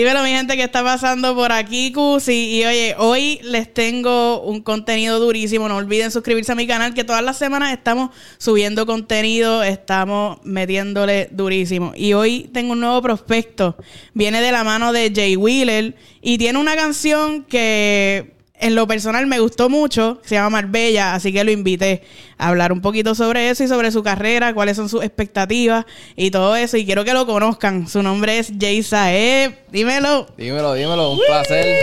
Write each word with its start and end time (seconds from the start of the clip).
Dímelo, 0.00 0.22
mi 0.22 0.30
gente, 0.30 0.56
que 0.56 0.62
está 0.62 0.82
pasando 0.82 1.34
por 1.34 1.52
aquí, 1.52 1.92
Cusi. 1.92 2.56
Y 2.56 2.64
oye, 2.64 2.94
hoy 2.96 3.38
les 3.42 3.74
tengo 3.74 4.40
un 4.40 4.62
contenido 4.62 5.20
durísimo. 5.20 5.68
No 5.68 5.76
olviden 5.76 6.10
suscribirse 6.10 6.52
a 6.52 6.54
mi 6.54 6.66
canal, 6.66 6.94
que 6.94 7.04
todas 7.04 7.22
las 7.22 7.36
semanas 7.36 7.70
estamos 7.70 8.08
subiendo 8.38 8.86
contenido, 8.86 9.62
estamos 9.62 10.38
metiéndole 10.42 11.28
durísimo. 11.32 11.92
Y 11.94 12.14
hoy 12.14 12.48
tengo 12.50 12.72
un 12.72 12.80
nuevo 12.80 13.02
prospecto. 13.02 13.76
Viene 14.14 14.40
de 14.40 14.52
la 14.52 14.64
mano 14.64 14.94
de 14.94 15.12
Jay 15.14 15.36
Wheeler 15.36 15.94
y 16.22 16.38
tiene 16.38 16.58
una 16.58 16.76
canción 16.76 17.44
que 17.44 18.39
en 18.60 18.74
lo 18.74 18.86
personal 18.86 19.26
me 19.26 19.40
gustó 19.40 19.68
mucho, 19.68 20.20
se 20.22 20.34
llama 20.34 20.50
Marbella, 20.50 21.14
así 21.14 21.32
que 21.32 21.42
lo 21.42 21.50
invité 21.50 22.02
a 22.36 22.48
hablar 22.48 22.72
un 22.72 22.80
poquito 22.80 23.14
sobre 23.14 23.50
eso 23.50 23.64
y 23.64 23.68
sobre 23.68 23.90
su 23.90 24.02
carrera, 24.02 24.52
cuáles 24.52 24.76
son 24.76 24.88
sus 24.88 25.02
expectativas 25.02 25.86
y 26.14 26.30
todo 26.30 26.54
eso. 26.56 26.76
Y 26.76 26.84
quiero 26.84 27.04
que 27.04 27.14
lo 27.14 27.26
conozcan. 27.26 27.88
Su 27.88 28.02
nombre 28.02 28.38
es 28.38 28.52
Jay 28.58 28.82
Saeb. 28.82 29.54
Dímelo. 29.72 30.26
Dímelo, 30.36 30.74
dímelo, 30.74 31.12
un 31.12 31.20
placer. 31.26 31.74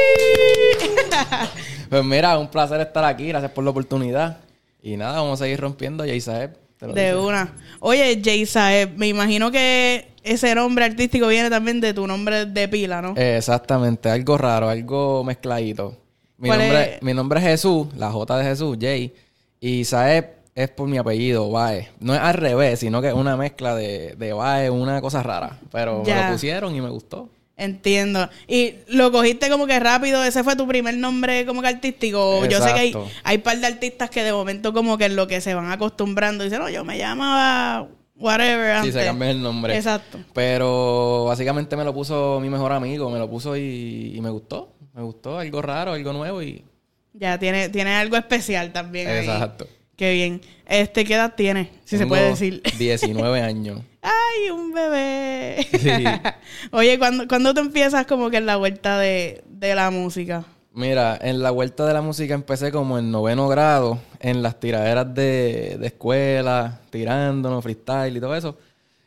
pues 1.89 2.03
mira, 2.05 2.37
un 2.37 2.47
placer 2.47 2.79
estar 2.81 3.03
aquí, 3.03 3.27
gracias 3.27 3.51
por 3.51 3.63
la 3.63 3.71
oportunidad. 3.71 4.37
Y 4.81 4.97
nada, 4.97 5.19
vamos 5.19 5.41
a 5.41 5.45
seguir 5.45 5.59
rompiendo 5.59 6.03
Jay 6.03 6.21
Saeb. 6.21 6.55
De 6.79 7.15
una. 7.15 7.55
Oye, 7.79 8.21
Jay 8.23 8.45
Saeb, 8.45 8.95
me 8.97 9.07
imagino 9.07 9.49
que 9.49 10.09
ese 10.23 10.53
nombre 10.53 10.85
artístico 10.85 11.27
viene 11.27 11.49
también 11.49 11.81
de 11.81 11.93
tu 11.93 12.05
nombre 12.05 12.45
de 12.45 12.67
pila, 12.67 13.01
¿no? 13.01 13.15
exactamente, 13.17 14.09
algo 14.09 14.37
raro, 14.37 14.69
algo 14.69 15.23
mezcladito. 15.23 16.06
Mi 16.37 16.49
nombre, 16.49 16.95
es? 16.95 17.01
mi 17.01 17.13
nombre 17.13 17.39
es 17.39 17.45
Jesús, 17.45 17.87
la 17.95 18.11
J 18.11 18.37
de 18.37 18.43
Jesús, 18.43 18.77
Jay. 18.79 19.13
Y 19.59 19.85
Saeb 19.85 20.37
es 20.53 20.69
por 20.69 20.87
mi 20.87 20.97
apellido, 20.97 21.49
Bae. 21.49 21.89
No 21.99 22.13
es 22.13 22.19
al 22.19 22.33
revés, 22.33 22.79
sino 22.79 23.01
que 23.01 23.09
es 23.09 23.13
una 23.13 23.37
mezcla 23.37 23.75
de, 23.75 24.15
de 24.15 24.33
Bae, 24.33 24.69
una 24.69 25.01
cosa 25.01 25.23
rara. 25.23 25.59
Pero 25.71 26.03
me 26.03 26.15
lo 26.15 26.31
pusieron 26.31 26.75
y 26.75 26.81
me 26.81 26.89
gustó. 26.89 27.29
Entiendo. 27.55 28.29
Y 28.47 28.75
lo 28.87 29.11
cogiste 29.11 29.49
como 29.49 29.65
que 29.65 29.79
rápido, 29.79 30.23
ese 30.23 30.43
fue 30.43 30.55
tu 30.55 30.67
primer 30.67 30.95
nombre 30.95 31.45
como 31.47 31.61
que 31.61 31.67
artístico. 31.67 32.45
Yo 32.45 32.61
sé 32.61 32.71
que 32.73 32.79
hay, 32.79 32.93
hay 33.23 33.37
par 33.39 33.57
de 33.59 33.65
artistas 33.65 34.11
que 34.11 34.23
de 34.23 34.31
momento 34.31 34.73
como 34.73 34.97
que 34.97 35.05
en 35.05 35.15
lo 35.15 35.27
que 35.27 35.41
se 35.41 35.55
van 35.55 35.71
acostumbrando 35.71 36.43
dicen, 36.43 36.59
no, 36.59 36.69
yo 36.69 36.83
me 36.83 36.99
llamaba 36.99 37.87
whatever. 38.15 38.71
Antes. 38.73 38.93
Sí, 38.93 38.99
se 38.99 39.05
cambia 39.05 39.31
el 39.31 39.41
nombre. 39.41 39.75
Exacto. 39.75 40.19
Pero 40.33 41.25
básicamente 41.25 41.75
me 41.75 41.83
lo 41.83 41.95
puso 41.95 42.39
mi 42.39 42.49
mejor 42.49 42.73
amigo, 42.73 43.09
me 43.09 43.17
lo 43.17 43.27
puso 43.27 43.57
y 43.57 44.19
me 44.21 44.29
gustó. 44.29 44.76
Me 44.97 45.03
gustó, 45.03 45.37
algo 45.37 45.61
raro, 45.61 45.93
algo 45.93 46.11
nuevo 46.11 46.41
y... 46.41 46.65
Ya, 47.13 47.37
tiene, 47.37 47.69
tiene 47.69 47.93
algo 47.93 48.17
especial 48.17 48.73
también. 48.73 49.07
Exacto. 49.07 49.67
Qué 49.95 50.11
bien. 50.11 50.41
Este, 50.65 51.05
¿qué 51.05 51.13
edad 51.13 51.35
tiene? 51.35 51.69
Si 51.85 51.99
se 51.99 52.07
puede 52.07 52.29
decir. 52.29 52.63
19 52.79 53.41
años. 53.41 53.81
¡Ay, 54.01 54.49
un 54.49 54.73
bebé! 54.73 55.67
Sí. 55.79 56.03
Oye, 56.71 56.97
¿cuándo, 56.97 57.27
¿cuándo 57.27 57.53
te 57.53 57.59
empiezas 57.59 58.07
como 58.07 58.31
que 58.31 58.37
en 58.37 58.47
la 58.47 58.55
vuelta 58.55 58.97
de, 58.97 59.43
la 59.61 59.91
música? 59.91 60.45
Mira, 60.73 61.15
en 61.21 61.43
la 61.43 61.51
vuelta 61.51 61.85
de 61.85 61.93
la 61.93 62.01
música 62.01 62.33
empecé 62.33 62.71
como 62.71 62.97
en 62.97 63.11
noveno 63.11 63.47
grado, 63.47 63.99
en 64.19 64.41
las 64.41 64.59
tiraderas 64.59 65.13
de, 65.13 65.77
de 65.79 65.87
escuela, 65.87 66.81
tirándonos, 66.89 67.61
freestyle 67.63 68.17
y 68.17 68.19
todo 68.19 68.35
eso. 68.35 68.57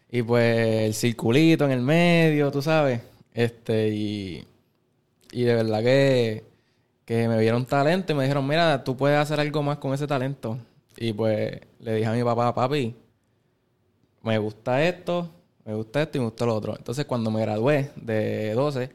Y 0.09 0.23
pues 0.23 0.87
el 0.87 0.95
circulito 0.95 1.65
en 1.65 1.73
el 1.73 1.81
medio, 1.81 2.53
tú 2.53 2.63
sabes. 2.63 3.01
Este, 3.35 3.89
y 3.89 4.45
y 5.33 5.43
de 5.43 5.55
verdad 5.55 5.83
que, 5.83 6.45
que 7.05 7.29
me 7.29 7.39
vieron 7.39 7.65
talento 7.67 8.13
y 8.13 8.17
me 8.17 8.25
dijeron, 8.25 8.47
mira, 8.47 8.85
tú 8.85 8.97
puedes 8.97 9.19
hacer 9.19 9.41
algo 9.41 9.63
más 9.63 9.79
con 9.79 9.95
ese 9.95 10.07
talento. 10.07 10.59
Y 10.97 11.13
pues 11.13 11.61
le 11.79 11.95
dije 11.95 12.07
a 12.07 12.13
mi 12.13 12.23
papá, 12.23 12.55
papi, 12.55 12.95
me 14.23 14.39
gusta 14.39 14.83
esto, 14.85 15.31
me 15.65 15.75
gusta 15.75 16.03
esto 16.03 16.19
y 16.19 16.21
me 16.21 16.27
gusta 16.27 16.47
lo 16.47 16.55
otro. 16.55 16.77
Entonces 16.77 17.05
cuando 17.07 17.31
me 17.31 17.41
gradué 17.41 17.91
de 17.97 18.53
12, 18.55 18.91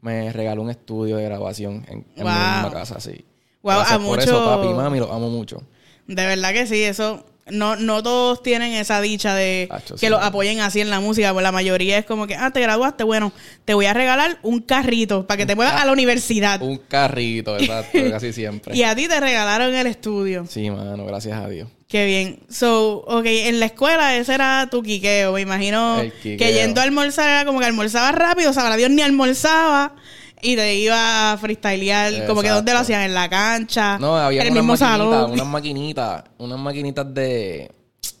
me 0.00 0.32
regaló 0.32 0.62
un 0.62 0.70
estudio 0.70 1.16
de 1.16 1.24
grabación 1.24 1.84
en, 1.88 1.98
mi 2.16 2.24
misma 2.24 2.70
casa, 2.72 3.00
sí. 3.00 3.24
Wow, 3.62 3.80
a 3.80 3.98
por 3.98 4.20
eso, 4.20 4.44
papi 4.44 4.68
y 4.68 4.74
mami, 4.74 5.00
los 5.00 5.10
amo 5.10 5.28
mucho. 5.28 5.62
De 6.06 6.24
verdad 6.26 6.52
que 6.52 6.66
sí, 6.66 6.82
eso 6.82 7.24
no, 7.50 7.76
no 7.76 8.02
todos 8.02 8.42
tienen 8.42 8.72
esa 8.72 9.00
dicha 9.00 9.34
de 9.34 9.68
que 10.00 10.10
los 10.10 10.22
apoyen 10.22 10.60
así 10.60 10.80
en 10.80 10.90
la 10.90 11.00
música, 11.00 11.32
pues 11.32 11.42
la 11.42 11.52
mayoría 11.52 11.98
es 11.98 12.04
como 12.04 12.26
que, 12.26 12.34
ah, 12.34 12.50
te 12.50 12.60
graduaste, 12.60 13.04
bueno, 13.04 13.32
te 13.64 13.74
voy 13.74 13.86
a 13.86 13.94
regalar 13.94 14.38
un 14.42 14.60
carrito 14.60 15.26
para 15.26 15.38
que 15.38 15.46
te 15.46 15.54
muevas 15.54 15.80
a 15.80 15.84
la 15.84 15.92
universidad. 15.92 16.60
Un 16.62 16.78
carrito, 16.78 17.56
exacto, 17.58 17.98
casi 18.10 18.32
siempre. 18.32 18.76
y 18.76 18.82
a 18.82 18.94
ti 18.94 19.08
te 19.08 19.20
regalaron 19.20 19.74
el 19.74 19.86
estudio. 19.86 20.46
Sí, 20.48 20.70
mano, 20.70 21.04
gracias 21.06 21.38
a 21.38 21.48
Dios. 21.48 21.68
Qué 21.88 22.04
bien. 22.04 22.40
So, 22.50 22.98
ok, 23.06 23.24
en 23.24 23.60
la 23.60 23.66
escuela 23.66 24.14
ese 24.14 24.34
era 24.34 24.68
tu 24.70 24.82
quiqueo. 24.82 25.32
Me 25.32 25.40
imagino 25.40 26.02
que 26.22 26.52
yendo 26.52 26.82
a 26.82 26.84
almorzar 26.84 27.30
era 27.30 27.44
como 27.46 27.60
que 27.60 27.66
almorzaba 27.66 28.12
rápido, 28.12 28.50
o 28.50 28.52
sea, 28.52 28.76
Dios 28.76 28.90
ni 28.90 29.00
almorzaba 29.00 29.94
y 30.42 30.56
te 30.56 30.74
iba 30.76 31.32
a 31.32 31.38
freestylear, 31.38 32.26
como 32.26 32.42
que 32.42 32.48
donde 32.48 32.72
lo 32.72 32.78
hacían, 32.78 33.02
en 33.02 33.14
la 33.14 33.28
cancha, 33.28 33.98
no, 33.98 34.16
había 34.16 34.42
en 34.42 34.48
el 34.48 34.54
mismo 34.54 34.76
salón. 34.76 35.32
Unas 35.32 35.46
maquinitas, 35.46 36.24
unas 36.38 36.58
maquinitas 36.58 37.12
de, 37.12 37.70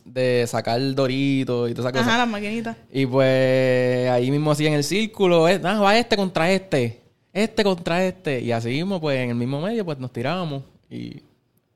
de 0.04 0.46
sacar 0.46 0.80
doritos 0.94 1.70
y 1.70 1.74
todas 1.74 1.90
esas 1.90 1.92
cosas. 1.92 2.08
Ajá, 2.08 2.18
las 2.18 2.28
maquinitas. 2.28 2.76
Y 2.92 3.06
pues 3.06 4.10
ahí 4.10 4.30
mismo 4.30 4.50
hacían 4.50 4.74
el 4.74 4.84
círculo, 4.84 5.48
eh, 5.48 5.58
va 5.58 5.98
este 5.98 6.16
contra 6.16 6.50
este, 6.50 7.00
este 7.32 7.64
contra 7.64 8.04
este. 8.04 8.40
Y 8.40 8.52
así 8.52 8.70
mismo, 8.70 9.00
pues 9.00 9.18
en 9.20 9.30
el 9.30 9.36
mismo 9.36 9.60
medio, 9.60 9.84
pues 9.84 9.98
nos 9.98 10.12
tirábamos 10.12 10.62
y 10.90 11.22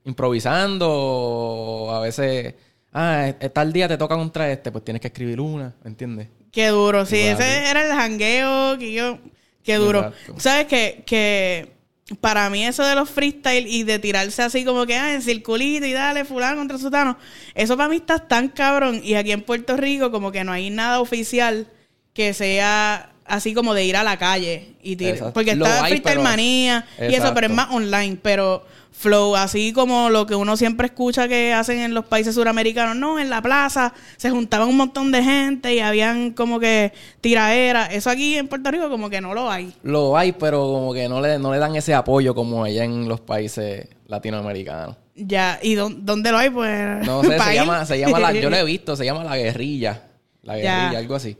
improvisando, 0.04 1.90
a 1.92 2.00
veces, 2.00 2.54
ah, 2.92 3.32
tal 3.52 3.72
día 3.72 3.88
te 3.88 3.96
toca 3.96 4.16
contra 4.16 4.50
este, 4.50 4.72
pues 4.72 4.84
tienes 4.84 5.00
que 5.00 5.08
escribir 5.08 5.40
una, 5.40 5.74
¿me 5.84 5.90
entiendes? 5.90 6.28
Qué 6.50 6.68
duro, 6.68 7.06
sí, 7.06 7.18
ese 7.18 7.70
era 7.70 7.86
el 7.86 7.92
jangueo 7.92 8.78
que 8.78 8.92
yo 8.92 9.18
Qué 9.64 9.76
duro. 9.76 10.12
¿Sabes 10.38 10.66
qué? 10.66 11.02
Que 11.06 11.72
para 12.20 12.50
mí 12.50 12.64
eso 12.66 12.84
de 12.84 12.94
los 12.94 13.08
freestyle 13.08 13.66
y 13.66 13.84
de 13.84 13.98
tirarse 13.98 14.42
así 14.42 14.64
como 14.64 14.86
que 14.86 14.96
ah, 14.96 15.14
en 15.14 15.22
circulito 15.22 15.86
y 15.86 15.92
dale 15.92 16.24
fulano 16.24 16.58
contra 16.58 16.78
sutano, 16.78 17.16
eso 17.54 17.76
para 17.76 17.88
mí 17.88 17.96
está 17.96 18.18
tan 18.18 18.48
cabrón. 18.48 19.00
Y 19.02 19.14
aquí 19.14 19.32
en 19.32 19.42
Puerto 19.42 19.76
Rico 19.76 20.10
como 20.10 20.32
que 20.32 20.44
no 20.44 20.52
hay 20.52 20.70
nada 20.70 21.00
oficial 21.00 21.68
que 22.12 22.34
sea 22.34 23.12
así 23.24 23.54
como 23.54 23.72
de 23.72 23.84
ir 23.84 23.96
a 23.96 24.02
la 24.02 24.18
calle 24.18 24.74
y 24.82 24.96
tirar. 24.96 25.32
Porque 25.32 25.52
está 25.52 25.86
freestyle 25.86 26.18
manía 26.18 26.86
y 26.98 27.14
eso, 27.14 27.32
pero 27.34 27.46
es 27.46 27.52
más 27.52 27.70
online. 27.70 28.18
Pero 28.20 28.66
flow, 28.92 29.34
así 29.34 29.72
como 29.72 30.10
lo 30.10 30.26
que 30.26 30.34
uno 30.34 30.56
siempre 30.56 30.86
escucha 30.86 31.26
que 31.26 31.52
hacen 31.52 31.80
en 31.80 31.94
los 31.94 32.04
países 32.04 32.34
suramericanos, 32.34 32.94
no, 32.94 33.18
en 33.18 33.30
la 33.30 33.42
plaza 33.42 33.92
se 34.16 34.30
juntaban 34.30 34.68
un 34.68 34.76
montón 34.76 35.10
de 35.10 35.22
gente 35.22 35.74
y 35.74 35.80
habían 35.80 36.32
como 36.32 36.60
que 36.60 36.92
tiraderas. 37.20 37.92
Eso 37.92 38.10
aquí 38.10 38.36
en 38.36 38.48
Puerto 38.48 38.70
Rico 38.70 38.88
como 38.88 39.10
que 39.10 39.20
no 39.20 39.34
lo 39.34 39.50
hay. 39.50 39.74
Lo 39.82 40.16
hay, 40.16 40.32
pero 40.32 40.60
como 40.60 40.92
que 40.92 41.08
no 41.08 41.20
le, 41.20 41.38
no 41.38 41.52
le 41.52 41.58
dan 41.58 41.74
ese 41.74 41.94
apoyo 41.94 42.34
como 42.34 42.64
allá 42.64 42.84
en 42.84 43.08
los 43.08 43.20
países 43.20 43.88
latinoamericanos. 44.06 44.96
Ya, 45.14 45.58
¿y 45.62 45.74
dónde 45.74 46.30
lo 46.30 46.38
hay? 46.38 46.50
Pues. 46.50 47.06
No 47.06 47.22
sé, 47.24 47.38
se 47.38 47.54
llama, 47.54 47.84
se 47.84 47.98
llama 47.98 48.18
la, 48.20 48.32
yo 48.32 48.50
lo 48.50 48.56
he 48.56 48.64
visto, 48.66 48.94
se 48.94 49.04
llama 49.04 49.24
la 49.24 49.36
guerrilla. 49.36 50.02
La 50.42 50.56
guerrilla, 50.56 50.98
algo 50.98 51.14
así. 51.14 51.36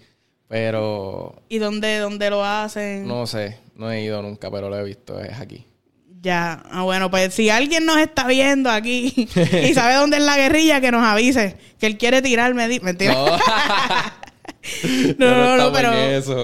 Pero. 0.49 1.43
¿Y 1.49 1.59
dónde, 1.59 1.99
dónde 1.99 2.31
lo 2.31 2.45
hacen? 2.45 3.07
No 3.07 3.27
sé, 3.27 3.59
no 3.77 3.91
he 3.91 4.03
ido 4.03 4.21
nunca, 4.23 4.51
pero 4.51 4.69
lo 4.69 4.79
he 4.79 4.85
visto, 4.85 5.19
es 5.21 5.39
aquí. 5.41 5.67
Ya, 6.23 6.63
ah, 6.71 6.83
bueno, 6.83 7.11
pues 7.11 7.35
si 7.35 7.51
alguien 7.51 7.85
nos 7.85 7.99
está 7.99 8.29
viendo 8.29 8.71
aquí 8.71 9.13
y 9.17 9.75
sabe 9.75 9.95
dónde 9.95 10.19
es 10.19 10.23
la 10.23 10.37
guerrilla, 10.37 10.81
que 10.81 10.93
nos 10.93 11.03
avise. 11.03 11.57
Que 11.81 11.87
él 11.87 11.99
quiere 11.99 12.23
tirarme. 12.23 12.81
Mentira. 12.81 13.15
No, 15.19 15.27
no, 15.29 15.57
no, 15.57 15.73
pero, 15.73 15.91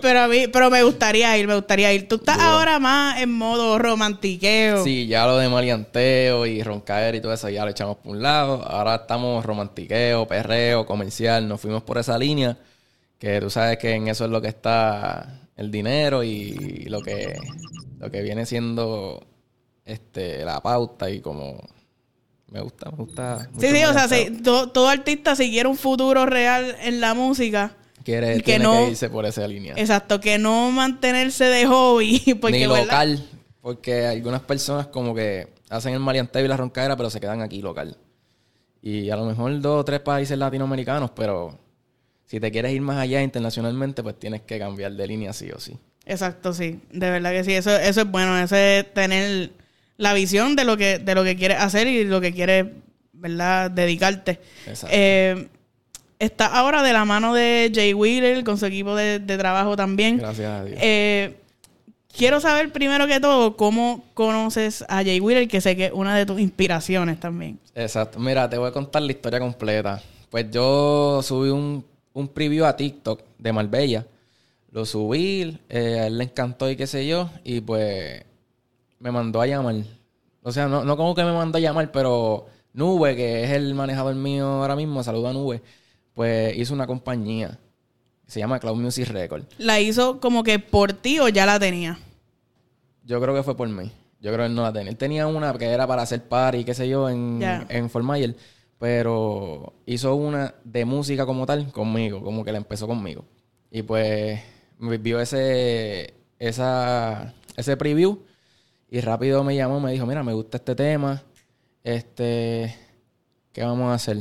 pero 0.02 0.20
a 0.20 0.28
mí, 0.28 0.48
pero 0.48 0.70
me 0.70 0.82
gustaría 0.82 1.38
ir, 1.38 1.46
me 1.46 1.54
gustaría 1.54 1.92
ir. 1.92 2.08
Tú 2.08 2.16
estás 2.16 2.38
ahora 2.38 2.80
más 2.80 3.20
en 3.20 3.30
modo 3.30 3.78
romantiqueo. 3.78 4.82
Sí, 4.82 5.06
ya 5.06 5.24
lo 5.26 5.38
de 5.38 5.48
malianteo 5.48 6.44
y 6.44 6.62
roncaer 6.64 7.14
y 7.14 7.20
todo 7.20 7.32
eso 7.32 7.48
ya 7.48 7.64
lo 7.64 7.70
echamos 7.70 7.98
por 7.98 8.16
un 8.16 8.22
lado. 8.22 8.64
Ahora 8.64 8.96
estamos 8.96 9.44
romantiqueo, 9.46 10.26
perreo, 10.26 10.84
comercial. 10.84 11.46
Nos 11.46 11.60
fuimos 11.60 11.84
por 11.84 11.98
esa 11.98 12.18
línea. 12.18 12.56
Que 13.20 13.40
tú 13.40 13.50
sabes 13.50 13.78
que 13.78 13.92
en 13.92 14.08
eso 14.08 14.24
es 14.24 14.30
lo 14.32 14.40
que 14.42 14.48
está 14.48 15.40
el 15.56 15.70
dinero 15.70 16.24
y 16.24 16.86
lo 16.88 17.00
que, 17.00 17.38
lo 18.00 18.10
que 18.10 18.22
viene 18.22 18.46
siendo 18.46 19.26
este, 19.88 20.44
la 20.44 20.60
pauta 20.60 21.10
y 21.10 21.20
como 21.20 21.58
me 22.50 22.60
gusta, 22.60 22.90
me 22.90 22.96
gusta. 22.98 23.48
Sí, 23.58 23.68
sí, 23.68 23.84
o 23.84 23.92
sea, 23.92 24.08
todo, 24.42 24.88
artista 24.88 25.34
si 25.34 25.50
quiere 25.50 25.68
un 25.68 25.76
futuro 25.76 26.26
real 26.26 26.76
en 26.82 27.00
la 27.00 27.14
música. 27.14 27.74
Quiere, 28.04 28.36
que 28.36 28.42
tiene 28.42 28.64
no, 28.64 28.72
que 28.72 28.90
irse 28.90 29.10
por 29.10 29.26
esa 29.26 29.46
línea. 29.46 29.74
Exacto, 29.76 30.20
que 30.20 30.38
no 30.38 30.70
mantenerse 30.70 31.44
de 31.44 31.66
hobby. 31.66 32.20
Porque, 32.40 32.58
Ni 32.58 32.66
local. 32.66 33.22
Porque 33.60 34.06
algunas 34.06 34.40
personas 34.42 34.86
como 34.86 35.14
que 35.14 35.48
hacen 35.68 35.92
el 35.92 36.00
marianteo 36.00 36.44
y 36.44 36.48
la 36.48 36.56
roncadera, 36.56 36.96
pero 36.96 37.10
se 37.10 37.20
quedan 37.20 37.42
aquí 37.42 37.60
local. 37.60 37.98
Y 38.80 39.10
a 39.10 39.16
lo 39.16 39.24
mejor 39.24 39.60
dos 39.60 39.80
o 39.80 39.84
tres 39.84 40.00
países 40.00 40.38
latinoamericanos, 40.38 41.10
pero 41.10 41.58
si 42.24 42.40
te 42.40 42.50
quieres 42.50 42.72
ir 42.72 42.80
más 42.80 42.98
allá 42.98 43.22
internacionalmente, 43.22 44.02
pues 44.02 44.18
tienes 44.18 44.42
que 44.42 44.58
cambiar 44.58 44.92
de 44.92 45.06
línea 45.06 45.32
sí 45.32 45.50
o 45.50 45.58
sí. 45.58 45.76
Exacto, 46.06 46.54
sí. 46.54 46.80
De 46.90 47.10
verdad 47.10 47.32
que 47.32 47.44
sí. 47.44 47.52
Eso, 47.52 47.76
eso 47.76 48.00
es 48.00 48.10
bueno. 48.10 48.38
Eso 48.38 48.56
es 48.56 48.92
tener 48.94 49.50
la 49.98 50.14
visión 50.14 50.56
de 50.56 50.64
lo 50.64 50.76
que, 50.76 50.98
de 50.98 51.14
lo 51.14 51.24
que 51.24 51.36
quieres 51.36 51.58
hacer 51.60 51.86
y 51.88 52.04
lo 52.04 52.20
que 52.20 52.32
quieres, 52.32 52.66
¿verdad?, 53.12 53.70
dedicarte. 53.70 54.40
Eh, 54.88 55.48
está 56.18 56.46
ahora 56.46 56.82
de 56.82 56.92
la 56.92 57.04
mano 57.04 57.34
de 57.34 57.70
Jay 57.74 57.92
Wheeler 57.92 58.44
con 58.44 58.56
su 58.58 58.66
equipo 58.66 58.94
de, 58.94 59.18
trabajo 59.20 59.76
también. 59.76 60.18
Gracias 60.18 60.48
a 60.48 60.64
Dios. 60.64 60.78
Eh, 60.80 61.36
quiero 62.16 62.40
saber 62.40 62.72
primero 62.72 63.08
que 63.08 63.18
todo 63.18 63.56
cómo 63.56 64.04
conoces 64.14 64.84
a 64.88 65.02
Jay 65.02 65.18
Wheeler, 65.18 65.48
que 65.48 65.60
sé 65.60 65.76
que 65.76 65.86
es 65.86 65.92
una 65.92 66.16
de 66.16 66.24
tus 66.24 66.40
inspiraciones 66.40 67.18
también. 67.18 67.58
Exacto. 67.74 68.20
Mira, 68.20 68.48
te 68.48 68.56
voy 68.56 68.68
a 68.68 68.72
contar 68.72 69.02
la 69.02 69.10
historia 69.10 69.40
completa. 69.40 70.00
Pues 70.30 70.48
yo 70.50 71.20
subí 71.24 71.50
un, 71.50 71.84
un 72.12 72.28
preview 72.28 72.64
a 72.66 72.76
TikTok 72.76 73.20
de 73.36 73.52
Marbella. 73.52 74.06
Lo 74.70 74.84
subí, 74.84 75.58
eh, 75.68 75.98
a 76.00 76.06
él 76.06 76.18
le 76.18 76.24
encantó 76.24 76.70
y 76.70 76.76
qué 76.76 76.86
sé 76.86 77.06
yo, 77.06 77.30
y 77.42 77.62
pues 77.62 78.22
me 79.00 79.10
mandó 79.10 79.40
a 79.40 79.46
llamar. 79.46 79.76
O 80.42 80.52
sea, 80.52 80.66
no, 80.68 80.84
no 80.84 80.96
como 80.96 81.14
que 81.14 81.24
me 81.24 81.32
mandó 81.32 81.58
a 81.58 81.60
llamar, 81.60 81.90
pero 81.92 82.46
Nube, 82.72 83.16
que 83.16 83.44
es 83.44 83.50
el 83.50 83.74
manejador 83.74 84.14
mío 84.14 84.46
ahora 84.46 84.76
mismo, 84.76 85.02
saluda 85.02 85.30
a 85.30 85.32
Nube, 85.32 85.62
pues 86.14 86.56
hizo 86.56 86.74
una 86.74 86.86
compañía. 86.86 87.58
Se 88.26 88.40
llama 88.40 88.58
Cloud 88.60 88.76
Music 88.76 89.08
Record. 89.08 89.44
¿La 89.58 89.80
hizo 89.80 90.20
como 90.20 90.42
que 90.42 90.58
por 90.58 90.92
ti 90.92 91.18
o 91.18 91.28
ya 91.28 91.46
la 91.46 91.58
tenía? 91.58 91.98
Yo 93.04 93.20
creo 93.20 93.34
que 93.34 93.42
fue 93.42 93.56
por 93.56 93.68
mí. 93.68 93.90
Yo 94.20 94.32
creo 94.32 94.38
que 94.44 94.46
él 94.46 94.54
no 94.54 94.62
la 94.62 94.72
tenía. 94.72 94.90
Él 94.90 94.96
tenía 94.98 95.26
una 95.26 95.52
que 95.54 95.64
era 95.66 95.86
para 95.86 96.02
hacer 96.02 96.22
party, 96.24 96.64
qué 96.64 96.74
sé 96.74 96.88
yo, 96.88 97.08
en, 97.08 97.40
Ya. 97.40 97.64
en 97.70 97.88
Fort 97.88 98.04
Myers. 98.04 98.34
Pero 98.78 99.72
hizo 99.86 100.14
una 100.14 100.54
de 100.64 100.84
música 100.84 101.24
como 101.26 101.46
tal 101.46 101.72
conmigo, 101.72 102.22
como 102.22 102.44
que 102.44 102.52
la 102.52 102.58
empezó 102.58 102.86
conmigo. 102.86 103.24
Y 103.70 103.82
pues 103.82 104.40
me 104.78 104.98
vio 104.98 105.20
ese, 105.20 106.14
esa, 106.38 107.34
ese 107.56 107.76
preview 107.76 108.18
y 108.90 109.00
rápido 109.00 109.44
me 109.44 109.54
llamó, 109.56 109.80
me 109.80 109.92
dijo, 109.92 110.06
mira, 110.06 110.22
me 110.22 110.32
gusta 110.32 110.56
este 110.58 110.74
tema, 110.74 111.22
este, 111.84 112.74
¿qué 113.52 113.62
vamos 113.62 113.90
a 113.90 113.94
hacer? 113.94 114.18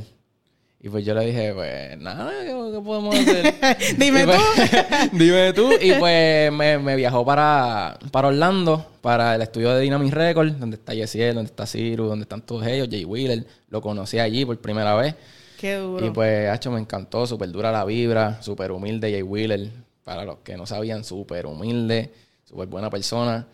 Y 0.80 0.90
pues 0.90 1.04
yo 1.04 1.16
le 1.16 1.25
dije, 1.25 1.54
pues 1.54 1.98
nada, 1.98 2.31
¿qué, 2.44 2.52
podemos 2.81 3.16
hacer? 3.16 3.56
Dime 3.98 4.22
Y 4.22 4.25
tú. 4.25 4.31
pues- 4.31 5.12
dime 5.12 5.54
tú. 5.54 5.72
Y 5.81 5.94
pues 5.94 6.52
me, 6.52 6.78
me 6.78 6.96
viajó 6.96 7.25
para, 7.25 7.98
para 8.12 8.28
Orlando, 8.28 8.86
para 9.02 9.36
el 9.36 9.42
estudio 9.42 9.74
de 9.74 9.81
Dynamic 9.81 10.14
Records, 10.14 10.60
donde 10.60 10.78
está 10.78 10.94
Yesiel, 10.94 11.34
donde 11.36 11.50
está 11.50 11.66
Ciru, 11.66 12.06
donde 12.06 12.24
están 12.24 12.42
todos 12.42 12.66
ellos, 12.68 12.88
Jay 12.92 13.06
Wheeler. 13.06 13.46
Lo 13.70 13.81
conocí 13.81 14.20
allí 14.20 14.46
por 14.46 14.58
primera 14.60 14.96
vez. 14.96 15.16
Qué 15.60 15.75
duro. 15.78 16.06
Y 16.06 16.12
pues, 16.12 16.48
hacho, 16.48 16.70
me 16.72 16.80
encantó, 16.80 17.25
súper 17.25 17.50
dura 17.52 17.72
la 17.72 17.84
vibra, 17.84 18.42
súper 18.44 18.72
humilde 18.72 19.12
Jay 19.12 19.24
Wheeler. 19.24 19.72
Para 20.04 20.24
los 20.25 20.38
que 20.38 20.56
no 20.56 20.68
sabían, 20.68 21.04
súper 21.04 21.48
humilde, 21.48 22.13
súper 22.46 22.68
buena 22.68 22.90
persona. 22.92 23.48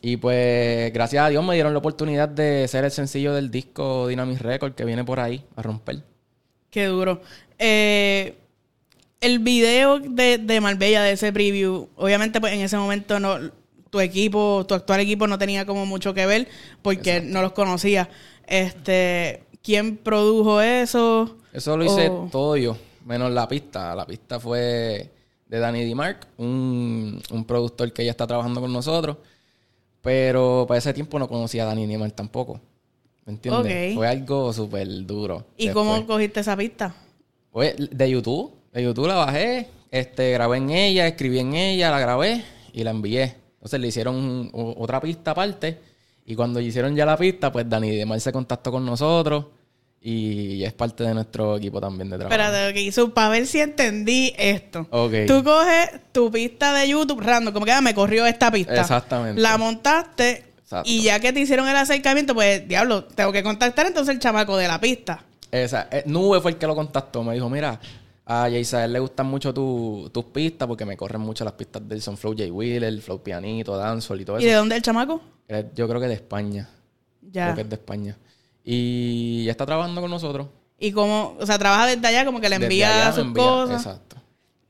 Y 0.00 0.16
pues, 0.16 0.92
gracias 0.92 1.24
a 1.24 1.28
Dios 1.28 1.44
me 1.44 1.54
dieron 1.54 1.72
la 1.72 1.78
oportunidad 1.80 2.28
de 2.28 2.66
ser 2.68 2.84
el 2.84 2.90
sencillo 2.90 3.34
del 3.34 3.50
disco 3.50 4.06
Dynamic 4.06 4.40
Records 4.40 4.74
que 4.76 4.84
viene 4.84 5.04
por 5.04 5.20
ahí 5.20 5.44
a 5.56 5.62
romper. 5.62 6.02
Qué 6.70 6.86
duro. 6.86 7.20
Eh, 7.58 8.36
el 9.20 9.40
video 9.40 9.98
de, 9.98 10.38
de 10.38 10.60
Marbella, 10.60 11.02
de 11.02 11.12
ese 11.12 11.32
preview, 11.32 11.88
obviamente 11.96 12.40
pues 12.40 12.52
en 12.52 12.60
ese 12.60 12.76
momento 12.76 13.18
no 13.18 13.38
tu 13.90 14.00
equipo, 14.00 14.64
tu 14.68 14.74
actual 14.74 15.00
equipo 15.00 15.26
no 15.26 15.38
tenía 15.38 15.64
como 15.66 15.86
mucho 15.86 16.12
que 16.14 16.26
ver 16.26 16.46
porque 16.82 17.20
no 17.20 17.42
los 17.42 17.52
conocía. 17.52 18.08
Este, 18.46 19.42
¿quién 19.62 19.96
produjo 19.96 20.60
eso? 20.60 21.36
Eso 21.52 21.76
lo 21.76 21.84
hice 21.84 22.08
O- 22.08 22.28
todo 22.30 22.56
yo, 22.56 22.76
menos 23.04 23.32
la 23.32 23.48
pista. 23.48 23.94
La 23.96 24.06
pista 24.06 24.38
fue 24.38 25.10
de 25.46 25.58
Danny 25.58 25.84
DiMarc, 25.84 26.26
un, 26.36 27.20
un 27.30 27.44
productor 27.46 27.92
que 27.92 28.04
ya 28.04 28.10
está 28.12 28.26
trabajando 28.26 28.60
con 28.60 28.72
nosotros. 28.72 29.16
Pero 30.02 30.64
para 30.68 30.78
ese 30.78 30.94
tiempo 30.94 31.18
no 31.18 31.28
conocía 31.28 31.64
a 31.64 31.66
Danny 31.66 31.86
DiMarc 31.86 32.14
tampoco. 32.14 32.60
¿Me 33.26 33.32
entiendes? 33.32 33.94
Fue 33.94 34.08
algo 34.08 34.52
súper 34.52 34.88
duro. 35.04 35.44
¿Y 35.56 35.66
después. 35.66 35.86
cómo 35.86 36.06
cogiste 36.06 36.40
esa 36.40 36.56
pista? 36.56 36.94
Pues 37.50 37.74
de 37.76 38.10
YouTube. 38.10 38.52
De 38.72 38.82
YouTube 38.82 39.08
la 39.08 39.16
bajé, 39.16 39.68
este, 39.90 40.32
grabé 40.32 40.58
en 40.58 40.70
ella, 40.70 41.06
escribí 41.06 41.38
en 41.38 41.54
ella, 41.54 41.90
la 41.90 42.00
grabé 42.00 42.44
y 42.72 42.84
la 42.84 42.90
envié. 42.90 43.36
Entonces 43.54 43.80
le 43.80 43.88
hicieron 43.88 44.50
otra 44.52 45.00
pista 45.00 45.32
aparte. 45.32 45.78
Y 46.26 46.34
cuando 46.34 46.60
hicieron 46.60 46.94
ya 46.94 47.06
la 47.06 47.16
pista, 47.16 47.50
pues 47.50 47.68
Dani 47.68 47.96
Demar 47.96 48.20
se 48.20 48.32
contactó 48.32 48.70
con 48.70 48.84
nosotros 48.84 49.46
y 50.00 50.62
es 50.64 50.72
parte 50.72 51.04
de 51.04 51.12
nuestro 51.14 51.56
equipo 51.56 51.80
también 51.80 52.08
de 52.10 52.18
trabajo. 52.18 52.40
Espérate, 52.40 52.72
que 52.74 52.82
hizo 52.82 53.12
para 53.12 53.30
ver 53.30 53.46
si 53.46 53.60
entendí 53.60 54.32
esto. 54.38 54.86
Ok. 54.90 55.12
Tú 55.26 55.42
coges 55.42 55.90
tu 56.12 56.30
pista 56.30 56.72
de 56.74 56.88
YouTube 56.88 57.20
random, 57.20 57.52
como 57.52 57.66
que 57.66 57.72
ah, 57.72 57.80
me 57.80 57.94
corrió 57.94 58.24
esta 58.26 58.50
pista. 58.50 58.80
Exactamente. 58.80 59.40
La 59.40 59.58
montaste 59.58 60.44
Exacto. 60.62 60.88
y 60.88 61.02
ya 61.02 61.18
que 61.20 61.32
te 61.32 61.40
hicieron 61.40 61.68
el 61.68 61.76
acercamiento, 61.76 62.34
pues 62.34 62.66
diablo, 62.68 63.04
tengo 63.04 63.32
que 63.32 63.42
contactar 63.42 63.86
entonces 63.86 64.14
el 64.14 64.20
chamaco 64.20 64.56
de 64.56 64.68
la 64.68 64.80
pista. 64.80 65.24
Esa, 65.50 65.88
eh, 65.90 66.02
Nube 66.06 66.40
fue 66.40 66.52
el 66.52 66.56
que 66.58 66.66
lo 66.66 66.74
contactó. 66.74 67.24
Me 67.24 67.34
dijo, 67.34 67.48
mira, 67.48 67.80
a 68.26 68.42
Jaysael 68.42 68.92
le 68.92 68.98
gustan 69.00 69.26
mucho 69.26 69.52
tu- 69.54 70.10
tus 70.12 70.26
pistas 70.26 70.68
porque 70.68 70.84
me 70.84 70.96
corren 70.96 71.22
mucho 71.22 71.42
las 71.44 71.54
pistas 71.54 71.88
del 71.88 72.02
Son 72.02 72.16
Flow 72.18 72.34
Jay 72.36 72.50
Wheeler, 72.50 73.00
Flow 73.00 73.22
Pianito, 73.22 73.76
Dancehall 73.76 74.20
y 74.20 74.24
todo 74.26 74.38
¿Y 74.38 74.44
de 74.44 74.50
eso. 74.50 74.58
dónde 74.58 74.76
el 74.76 74.82
chamaco? 74.82 75.20
Yo 75.74 75.88
creo 75.88 76.00
que 76.00 76.06
de 76.08 76.14
España. 76.14 76.68
Ya. 77.32 77.44
Creo 77.46 77.54
que 77.56 77.60
es 77.62 77.68
de 77.70 77.76
España. 77.76 78.16
Y 78.64 79.44
ya 79.44 79.52
está 79.52 79.66
trabajando 79.66 80.00
con 80.00 80.10
nosotros. 80.10 80.48
Y 80.78 80.92
como, 80.92 81.36
o 81.40 81.46
sea, 81.46 81.58
trabaja 81.58 81.86
desde 81.86 82.06
allá, 82.06 82.24
como 82.24 82.40
que 82.40 82.48
le 82.48 82.56
envía 82.56 82.94
allá 83.02 83.12
sus 83.12 83.24
envía- 83.24 83.42
cosas. 83.42 83.84
Exacto. 83.86 84.16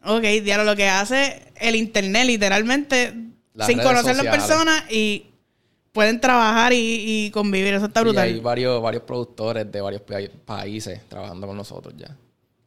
Ok, 0.04 0.22
diablo, 0.42 0.64
lo 0.64 0.76
que 0.76 0.88
hace 0.88 1.42
el 1.56 1.74
internet, 1.76 2.24
literalmente, 2.26 3.14
Las 3.54 3.66
sin 3.66 3.78
redes 3.78 3.90
conocer 3.90 4.16
las 4.16 4.24
sociales. 4.24 4.44
personas 4.46 4.84
y 4.90 5.26
pueden 5.92 6.20
trabajar 6.20 6.72
y, 6.72 7.26
y 7.26 7.30
convivir. 7.32 7.74
Eso 7.74 7.86
está 7.86 8.00
Y 8.00 8.04
brutal. 8.04 8.24
hay 8.28 8.40
varios, 8.40 8.80
varios 8.80 9.02
productores 9.02 9.70
de 9.70 9.80
varios 9.80 10.02
pa- 10.02 10.18
países 10.44 11.00
trabajando 11.08 11.46
con 11.46 11.56
nosotros 11.56 11.94
ya. 11.96 12.16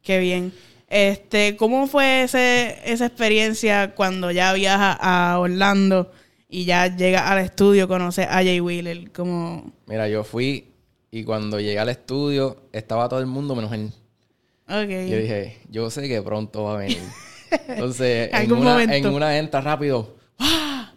Qué 0.02 0.18
bien. 0.18 0.52
Este, 0.88 1.56
¿cómo 1.56 1.86
fue 1.86 2.24
ese, 2.24 2.78
esa 2.84 3.06
experiencia 3.06 3.94
cuando 3.94 4.30
ya 4.30 4.52
viajas 4.52 4.98
a 5.00 5.38
Orlando 5.40 6.12
y 6.50 6.66
ya 6.66 6.94
llegas 6.94 7.22
al 7.30 7.38
estudio, 7.38 7.88
conoces 7.88 8.26
a 8.26 8.34
Jay 8.34 8.60
Wheeler? 8.60 9.10
Como, 9.10 9.72
Mira, 9.86 10.06
yo 10.08 10.22
fui 10.22 10.66
y 11.12 11.22
cuando 11.24 11.60
llegué 11.60 11.78
al 11.78 11.90
estudio 11.90 12.56
estaba 12.72 13.08
todo 13.08 13.20
el 13.20 13.26
mundo 13.26 13.54
menos 13.54 13.70
él. 13.72 13.92
Yo 14.68 15.16
dije, 15.18 15.60
yo 15.70 15.90
sé 15.90 16.08
que 16.08 16.20
pronto 16.22 16.64
va 16.64 16.74
a 16.74 16.78
venir. 16.78 16.98
Entonces, 17.68 18.30
en 18.32 18.50
una, 18.52 18.72
momento. 18.72 18.94
en 19.08 19.14
una 19.14 19.38
entra 19.38 19.60
rápido. 19.60 20.16
¡Ah! 20.38 20.92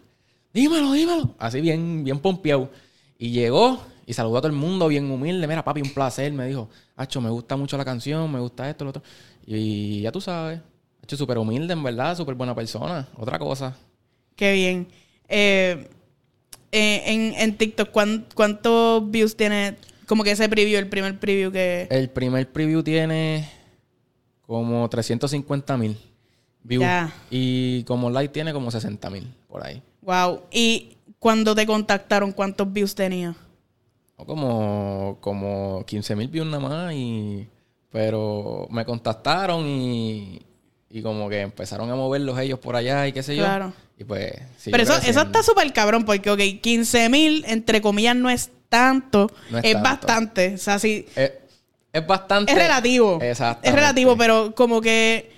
Dímelo, 0.54 0.92
dímelo. 0.92 1.34
Así 1.38 1.60
bien, 1.60 2.02
bien 2.02 2.18
pompeado. 2.18 2.70
Y 3.18 3.30
llegó 3.30 3.78
y 4.06 4.14
saludó 4.14 4.38
a 4.38 4.40
todo 4.40 4.50
el 4.50 4.56
mundo 4.56 4.88
bien 4.88 5.10
humilde. 5.10 5.46
Mira, 5.46 5.62
papi, 5.62 5.82
un 5.82 5.90
placer. 5.92 6.32
Me 6.32 6.46
dijo, 6.46 6.70
Hacho, 6.96 7.20
me 7.20 7.28
gusta 7.28 7.56
mucho 7.56 7.76
la 7.76 7.84
canción, 7.84 8.32
me 8.32 8.40
gusta 8.40 8.70
esto, 8.70 8.84
lo 8.84 8.90
otro. 8.90 9.02
Y 9.46 10.00
ya 10.00 10.10
tú 10.10 10.22
sabes. 10.22 10.60
Hacho, 11.02 11.16
súper 11.18 11.36
humilde, 11.36 11.74
en 11.74 11.82
verdad, 11.82 12.16
súper 12.16 12.34
buena 12.34 12.54
persona. 12.54 13.06
Otra 13.18 13.38
cosa. 13.38 13.76
Qué 14.34 14.54
bien. 14.54 14.88
Eh, 15.28 15.86
eh, 16.72 17.02
en, 17.04 17.34
en 17.34 17.58
TikTok, 17.58 17.90
¿cuán- 17.90 18.24
¿cuántos 18.34 19.10
views 19.10 19.36
tiene 19.36 19.76
como 20.06 20.24
que 20.24 20.30
ese 20.30 20.48
preview, 20.48 20.78
el 20.78 20.88
primer 20.88 21.18
preview 21.18 21.52
que... 21.52 21.88
El 21.90 22.10
primer 22.10 22.50
preview 22.50 22.82
tiene 22.82 23.50
como 24.46 24.88
350 24.88 25.76
mil 25.76 25.98
views. 26.62 26.82
Ya. 26.82 27.12
Y 27.30 27.82
como 27.84 28.10
like 28.10 28.32
tiene 28.32 28.52
como 28.52 28.70
60 28.70 29.10
mil 29.10 29.34
por 29.48 29.66
ahí. 29.66 29.82
Wow. 30.02 30.42
Y 30.50 30.96
cuando 31.18 31.54
te 31.54 31.66
contactaron, 31.66 32.32
¿cuántos 32.32 32.72
views 32.72 32.94
tenía? 32.94 33.34
Como, 34.16 35.18
como 35.20 35.84
15 35.86 36.16
mil 36.16 36.28
views 36.28 36.46
nada 36.46 36.60
más. 36.60 36.92
Y, 36.94 37.48
pero 37.90 38.68
me 38.70 38.84
contactaron 38.84 39.66
y, 39.66 40.42
y 40.88 41.02
como 41.02 41.28
que 41.28 41.40
empezaron 41.40 41.90
a 41.90 41.96
moverlos 41.96 42.38
ellos 42.38 42.58
por 42.58 42.76
allá 42.76 43.06
y 43.08 43.12
qué 43.12 43.22
sé 43.22 43.36
yo. 43.36 43.44
Claro. 43.44 43.72
Y 43.98 44.04
pues... 44.04 44.32
Pero 44.64 44.82
eso, 44.82 44.96
eso 44.98 45.22
está 45.22 45.42
súper 45.42 45.72
cabrón 45.72 46.04
porque, 46.04 46.30
ok, 46.30 46.60
15 46.60 47.08
mil, 47.08 47.44
entre 47.48 47.80
comillas, 47.80 48.14
no 48.14 48.30
es 48.30 48.50
tanto. 48.68 49.30
No 49.50 49.58
es 49.58 49.64
es 49.64 49.72
tanto. 49.72 49.88
bastante. 49.88 50.54
O 50.54 50.58
sea, 50.58 50.78
sí... 50.78 51.06
Es, 51.14 51.32
es 51.92 52.06
bastante... 52.06 52.52
Es 52.52 52.58
relativo. 52.58 53.18
Exacto. 53.22 53.68
Es 53.68 53.74
relativo, 53.74 54.16
pero 54.16 54.54
como 54.54 54.80
que 54.80 55.30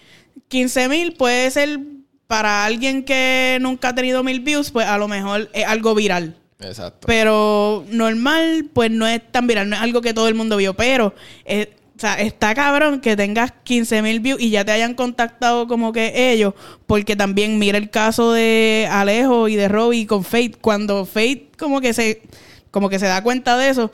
15 0.48 0.88
mil 0.88 1.12
puede 1.14 1.50
ser 1.50 1.78
para 2.26 2.64
alguien 2.64 3.04
que 3.04 3.58
nunca 3.60 3.88
ha 3.88 3.94
tenido 3.94 4.22
mil 4.22 4.40
views, 4.40 4.70
pues 4.70 4.86
a 4.86 4.98
lo 4.98 5.08
mejor 5.08 5.50
es 5.52 5.66
algo 5.66 5.94
viral. 5.94 6.36
Exacto. 6.60 7.06
Pero 7.06 7.84
normal, 7.90 8.68
pues 8.72 8.90
no 8.90 9.06
es 9.06 9.20
tan 9.30 9.46
viral, 9.46 9.68
no 9.68 9.76
es 9.76 9.82
algo 9.82 10.02
que 10.02 10.14
todo 10.14 10.28
el 10.28 10.34
mundo 10.34 10.56
vio. 10.56 10.74
Pero, 10.74 11.14
o 11.46 12.00
sea, 12.00 12.14
está 12.20 12.54
cabrón 12.54 13.00
que 13.00 13.16
tengas 13.16 13.52
15 13.62 14.02
mil 14.02 14.20
views 14.20 14.40
y 14.40 14.50
ya 14.50 14.64
te 14.64 14.72
hayan 14.72 14.94
contactado 14.94 15.66
como 15.66 15.92
que 15.92 16.32
ellos. 16.32 16.54
Porque 16.86 17.16
también 17.16 17.58
mira 17.58 17.78
el 17.78 17.90
caso 17.90 18.32
de 18.32 18.88
Alejo 18.90 19.48
y 19.48 19.56
de 19.56 19.68
Robbie 19.68 20.06
con 20.06 20.24
Fate. 20.24 20.56
Cuando 20.60 21.06
Fate 21.06 21.48
como 21.56 21.80
que 21.80 21.94
se, 21.94 22.22
como 22.70 22.88
que 22.88 22.98
se 22.98 23.06
da 23.06 23.22
cuenta 23.22 23.56
de 23.56 23.70
eso, 23.70 23.90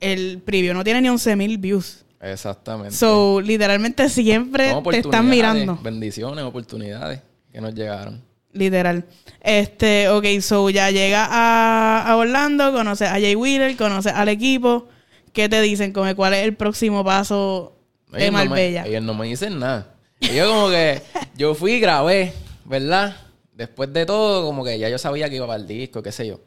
el 0.00 0.40
preview 0.44 0.74
no 0.74 0.84
tiene 0.84 1.00
ni 1.00 1.08
11 1.08 1.36
mil 1.36 1.58
views. 1.58 2.04
Exactamente. 2.20 2.92
So, 2.94 3.40
literalmente 3.40 4.08
siempre 4.08 4.72
te 4.90 4.98
están 4.98 5.28
mirando. 5.28 5.78
Bendiciones, 5.82 6.44
oportunidades 6.44 7.20
que 7.52 7.60
nos 7.60 7.74
llegaron. 7.74 8.22
Literal. 8.52 9.04
Este, 9.42 10.08
ok, 10.08 10.24
so 10.40 10.70
ya 10.70 10.90
llega 10.90 11.26
a, 11.30 12.02
a 12.10 12.16
Orlando, 12.16 12.72
conoces 12.72 13.08
a 13.08 13.12
Jay 13.12 13.34
Wheeler, 13.36 13.76
conoces 13.76 14.12
al 14.12 14.28
equipo. 14.28 14.88
¿Qué 15.32 15.48
te 15.48 15.60
dicen? 15.60 15.92
Como, 15.92 16.14
¿Cuál 16.16 16.34
es 16.34 16.44
el 16.44 16.54
próximo 16.54 17.04
paso 17.04 17.76
de 18.10 18.22
Ellos 18.22 18.32
no 18.32 18.38
me- 18.38 18.48
Marbella? 18.48 18.86
ellos 18.86 19.02
no 19.02 19.14
me 19.14 19.26
dicen 19.26 19.58
nada. 19.58 19.94
Yo 20.20 20.48
como 20.48 20.70
que, 20.70 21.02
yo 21.36 21.54
fui 21.54 21.72
y 21.72 21.80
grabé, 21.80 22.32
¿verdad? 22.64 23.16
después 23.52 23.90
de 23.92 24.04
todo, 24.04 24.44
como 24.44 24.64
que 24.64 24.78
ya 24.78 24.88
yo 24.90 24.98
sabía 24.98 25.30
que 25.30 25.36
iba 25.36 25.46
para 25.46 25.58
el 25.60 25.66
disco, 25.66 26.02
qué 26.02 26.12
sé 26.12 26.26
yo. 26.26 26.40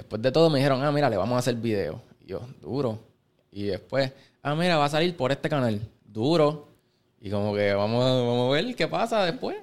Después 0.00 0.22
de 0.22 0.32
todo 0.32 0.48
me 0.48 0.58
dijeron, 0.60 0.82
ah, 0.82 0.90
mira, 0.90 1.10
le 1.10 1.18
vamos 1.18 1.36
a 1.36 1.40
hacer 1.40 1.56
video. 1.56 2.00
Y 2.24 2.28
yo, 2.28 2.40
duro. 2.62 2.98
Y 3.52 3.64
después, 3.64 4.10
ah, 4.42 4.54
mira, 4.54 4.78
va 4.78 4.86
a 4.86 4.88
salir 4.88 5.14
por 5.14 5.30
este 5.30 5.50
canal. 5.50 5.78
Duro. 6.06 6.68
Y 7.20 7.28
como 7.28 7.54
que 7.54 7.74
vamos, 7.74 8.02
vamos 8.02 8.48
a 8.48 8.54
ver 8.54 8.74
qué 8.74 8.88
pasa 8.88 9.26
después. 9.26 9.58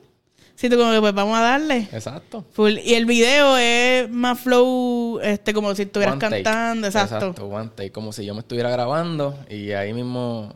Sí, 0.53 0.69
tú 0.69 0.77
como 0.77 0.91
que 0.91 0.99
pues 0.99 1.13
vamos 1.15 1.35
a 1.35 1.41
darle. 1.41 1.87
Exacto. 1.91 2.45
Full. 2.51 2.77
Y 2.77 2.93
el 2.93 3.07
video 3.07 3.57
es 3.57 4.07
más 4.11 4.39
flow, 4.39 5.19
este, 5.23 5.55
como 5.55 5.73
si 5.73 5.83
estuvieras 5.83 6.13
One 6.13 6.21
take. 6.21 6.43
cantando, 6.43 6.85
exacto. 6.85 7.15
Exacto, 7.15 7.47
one 7.47 7.71
take, 7.75 7.91
como 7.91 8.13
si 8.13 8.23
yo 8.23 8.35
me 8.35 8.41
estuviera 8.41 8.69
grabando 8.69 9.35
y 9.49 9.71
ahí 9.71 9.91
mismo 9.91 10.53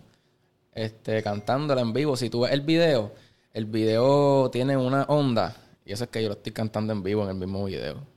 este, 0.75 1.23
cantándola 1.23 1.81
en 1.81 1.91
vivo. 1.91 2.15
Si 2.15 2.29
tú 2.29 2.41
ves 2.41 2.51
el 2.51 2.61
video, 2.61 3.13
el 3.51 3.65
video 3.65 4.51
tiene 4.51 4.77
una 4.77 5.05
onda 5.05 5.55
y 5.83 5.91
eso 5.91 6.03
es 6.03 6.11
que 6.11 6.21
yo 6.21 6.29
lo 6.29 6.35
estoy 6.35 6.51
cantando 6.51 6.93
en 6.93 7.01
vivo 7.01 7.23
en 7.23 7.29
el 7.29 7.35
mismo 7.35 7.65
video. 7.65 8.11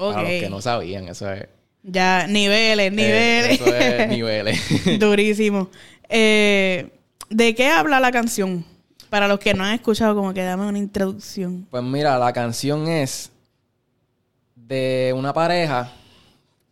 Ok. 0.00 0.14
Para 0.14 0.28
los 0.30 0.40
que 0.40 0.50
no 0.50 0.62
sabían, 0.62 1.08
eso 1.08 1.30
es... 1.30 1.46
Ya, 1.82 2.26
niveles, 2.26 2.86
eh, 2.86 2.90
niveles. 2.90 3.60
eso 3.60 3.74
es 3.74 4.08
niveles. 4.16 4.60
Durísimo. 4.98 5.70
Eh, 6.08 6.88
¿De 7.28 7.54
qué 7.54 7.68
habla 7.68 8.00
la 8.00 8.10
canción? 8.10 8.64
Para 9.10 9.28
los 9.28 9.38
que 9.38 9.52
no 9.52 9.62
han 9.64 9.74
escuchado, 9.74 10.14
como 10.14 10.32
que 10.32 10.42
dame 10.42 10.66
una 10.66 10.78
introducción. 10.78 11.66
Pues 11.70 11.82
mira, 11.82 12.18
la 12.18 12.32
canción 12.32 12.88
es 12.88 13.30
de 14.54 15.12
una 15.14 15.34
pareja 15.34 15.92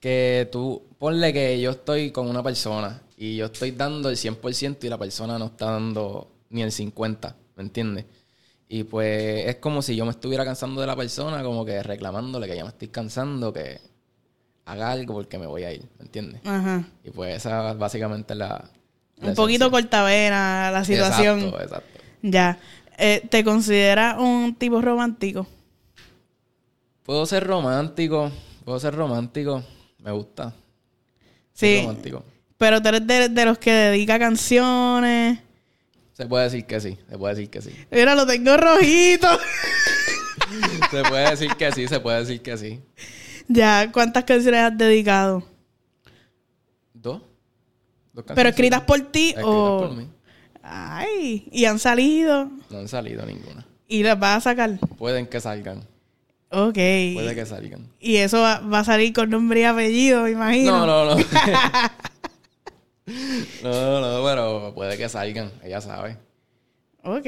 que 0.00 0.48
tú, 0.50 0.82
ponle 0.98 1.32
que 1.32 1.60
yo 1.60 1.72
estoy 1.72 2.10
con 2.10 2.28
una 2.28 2.42
persona 2.42 3.02
y 3.16 3.36
yo 3.36 3.46
estoy 3.46 3.72
dando 3.72 4.08
el 4.08 4.16
100% 4.16 4.84
y 4.84 4.88
la 4.88 4.96
persona 4.98 5.38
no 5.38 5.46
está 5.46 5.72
dando 5.72 6.30
ni 6.48 6.62
el 6.62 6.70
50%, 6.70 7.34
¿me 7.56 7.62
entiendes? 7.62 8.06
Y 8.68 8.84
pues 8.84 9.46
es 9.46 9.56
como 9.56 9.80
si 9.80 9.96
yo 9.96 10.04
me 10.04 10.10
estuviera 10.10 10.44
cansando 10.44 10.80
de 10.80 10.86
la 10.86 10.94
persona, 10.94 11.42
como 11.42 11.64
que 11.64 11.82
reclamándole 11.82 12.46
que 12.46 12.56
ya 12.56 12.64
me 12.64 12.68
estoy 12.68 12.88
cansando, 12.88 13.52
que 13.52 13.80
haga 14.66 14.90
algo 14.90 15.14
porque 15.14 15.38
me 15.38 15.46
voy 15.46 15.64
a 15.64 15.72
ir, 15.72 15.82
¿me 15.98 16.04
entiendes? 16.04 16.42
Ajá. 16.44 16.84
Y 17.02 17.10
pues 17.10 17.36
esa 17.36 17.72
básicamente 17.72 18.34
es 18.34 18.38
la... 18.38 18.68
la 19.16 19.28
Un 19.28 19.34
poquito 19.34 19.70
cortavena 19.70 20.70
la 20.70 20.84
situación. 20.84 21.38
Exacto, 21.40 21.62
exacto. 21.62 22.00
Ya. 22.20 22.58
Eh, 22.98 23.26
¿Te 23.30 23.42
consideras 23.42 24.18
un 24.18 24.54
tipo 24.54 24.82
romántico? 24.82 25.46
Puedo 27.04 27.24
ser 27.24 27.46
romántico, 27.46 28.30
puedo 28.66 28.78
ser 28.78 28.94
romántico, 28.94 29.64
me 30.00 30.10
gusta. 30.10 30.52
Sí. 31.54 31.80
Romántico. 31.80 32.22
Pero 32.58 32.82
tú 32.82 32.88
eres 32.88 33.06
de, 33.06 33.28
de 33.30 33.44
los 33.46 33.56
que 33.56 33.72
dedica 33.72 34.18
canciones. 34.18 35.38
Se 36.18 36.26
puede 36.26 36.44
decir 36.46 36.66
que 36.66 36.80
sí, 36.80 36.98
se 37.08 37.16
puede 37.16 37.34
decir 37.36 37.48
que 37.48 37.62
sí. 37.62 37.70
Mira, 37.92 38.16
lo 38.16 38.26
tengo 38.26 38.56
rojito. 38.56 39.28
Se 40.90 41.02
puede 41.04 41.30
decir 41.30 41.54
que 41.56 41.70
sí, 41.70 41.86
se 41.86 42.00
puede 42.00 42.20
decir 42.20 42.42
que 42.42 42.56
sí. 42.56 42.80
ya, 43.46 43.92
¿cuántas 43.92 44.24
canciones 44.24 44.62
has 44.62 44.76
dedicado? 44.76 45.44
¿Dos? 46.92 47.22
¿Dos 48.12 48.24
¿Pero 48.34 48.48
escritas 48.48 48.80
por 48.80 48.98
ti 49.12 49.28
Escritas 49.28 49.44
o...? 49.46 49.78
por 49.86 49.94
mí. 49.96 50.08
Ay, 50.62 51.46
y 51.52 51.66
han 51.66 51.78
salido. 51.78 52.50
No 52.70 52.78
han 52.78 52.88
salido 52.88 53.24
ninguna. 53.24 53.64
Y 53.86 54.02
las 54.02 54.18
vas 54.18 54.38
a 54.38 54.40
sacar. 54.50 54.78
Pueden 54.96 55.26
que 55.26 55.40
salgan. 55.40 55.86
Ok. 56.50 56.74
Puede 56.74 57.34
que 57.36 57.46
salgan. 57.46 57.92
Y 58.00 58.16
eso 58.16 58.40
va, 58.40 58.58
va 58.60 58.80
a 58.80 58.84
salir 58.84 59.12
con 59.12 59.30
nombre 59.30 59.60
y 59.60 59.64
apellido, 59.64 60.22
me 60.24 60.30
imagino. 60.32 60.84
No, 60.84 61.04
no, 61.04 61.14
no. 61.14 61.24
no, 63.62 64.00
no, 64.00 64.24
pero 64.24 64.72
puede 64.74 64.96
que 64.96 65.08
salgan. 65.08 65.50
Ella 65.62 65.80
sabe. 65.80 66.16
Ok. 67.02 67.26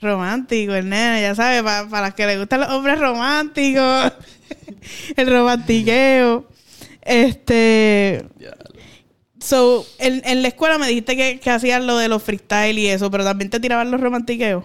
Romántico, 0.00 0.74
el 0.74 0.88
nene, 0.88 1.22
ya 1.22 1.34
sabes, 1.34 1.62
para 1.62 2.00
las 2.00 2.14
que 2.14 2.26
les 2.26 2.38
gustan 2.38 2.60
los 2.60 2.70
hombres 2.70 2.98
románticos. 2.98 4.12
el 5.16 5.30
romantiqueo. 5.30 6.48
Este. 7.02 8.24
So, 9.40 9.84
en, 9.98 10.22
en 10.24 10.42
la 10.42 10.48
escuela 10.48 10.78
me 10.78 10.86
dijiste 10.86 11.16
que, 11.16 11.40
que 11.40 11.50
hacías 11.50 11.82
lo 11.82 11.98
de 11.98 12.08
los 12.08 12.22
freestyle 12.22 12.78
y 12.78 12.86
eso, 12.86 13.10
pero 13.10 13.24
también 13.24 13.50
te 13.50 13.60
tiraban 13.60 13.90
los 13.90 14.00
romantiqueos. 14.00 14.64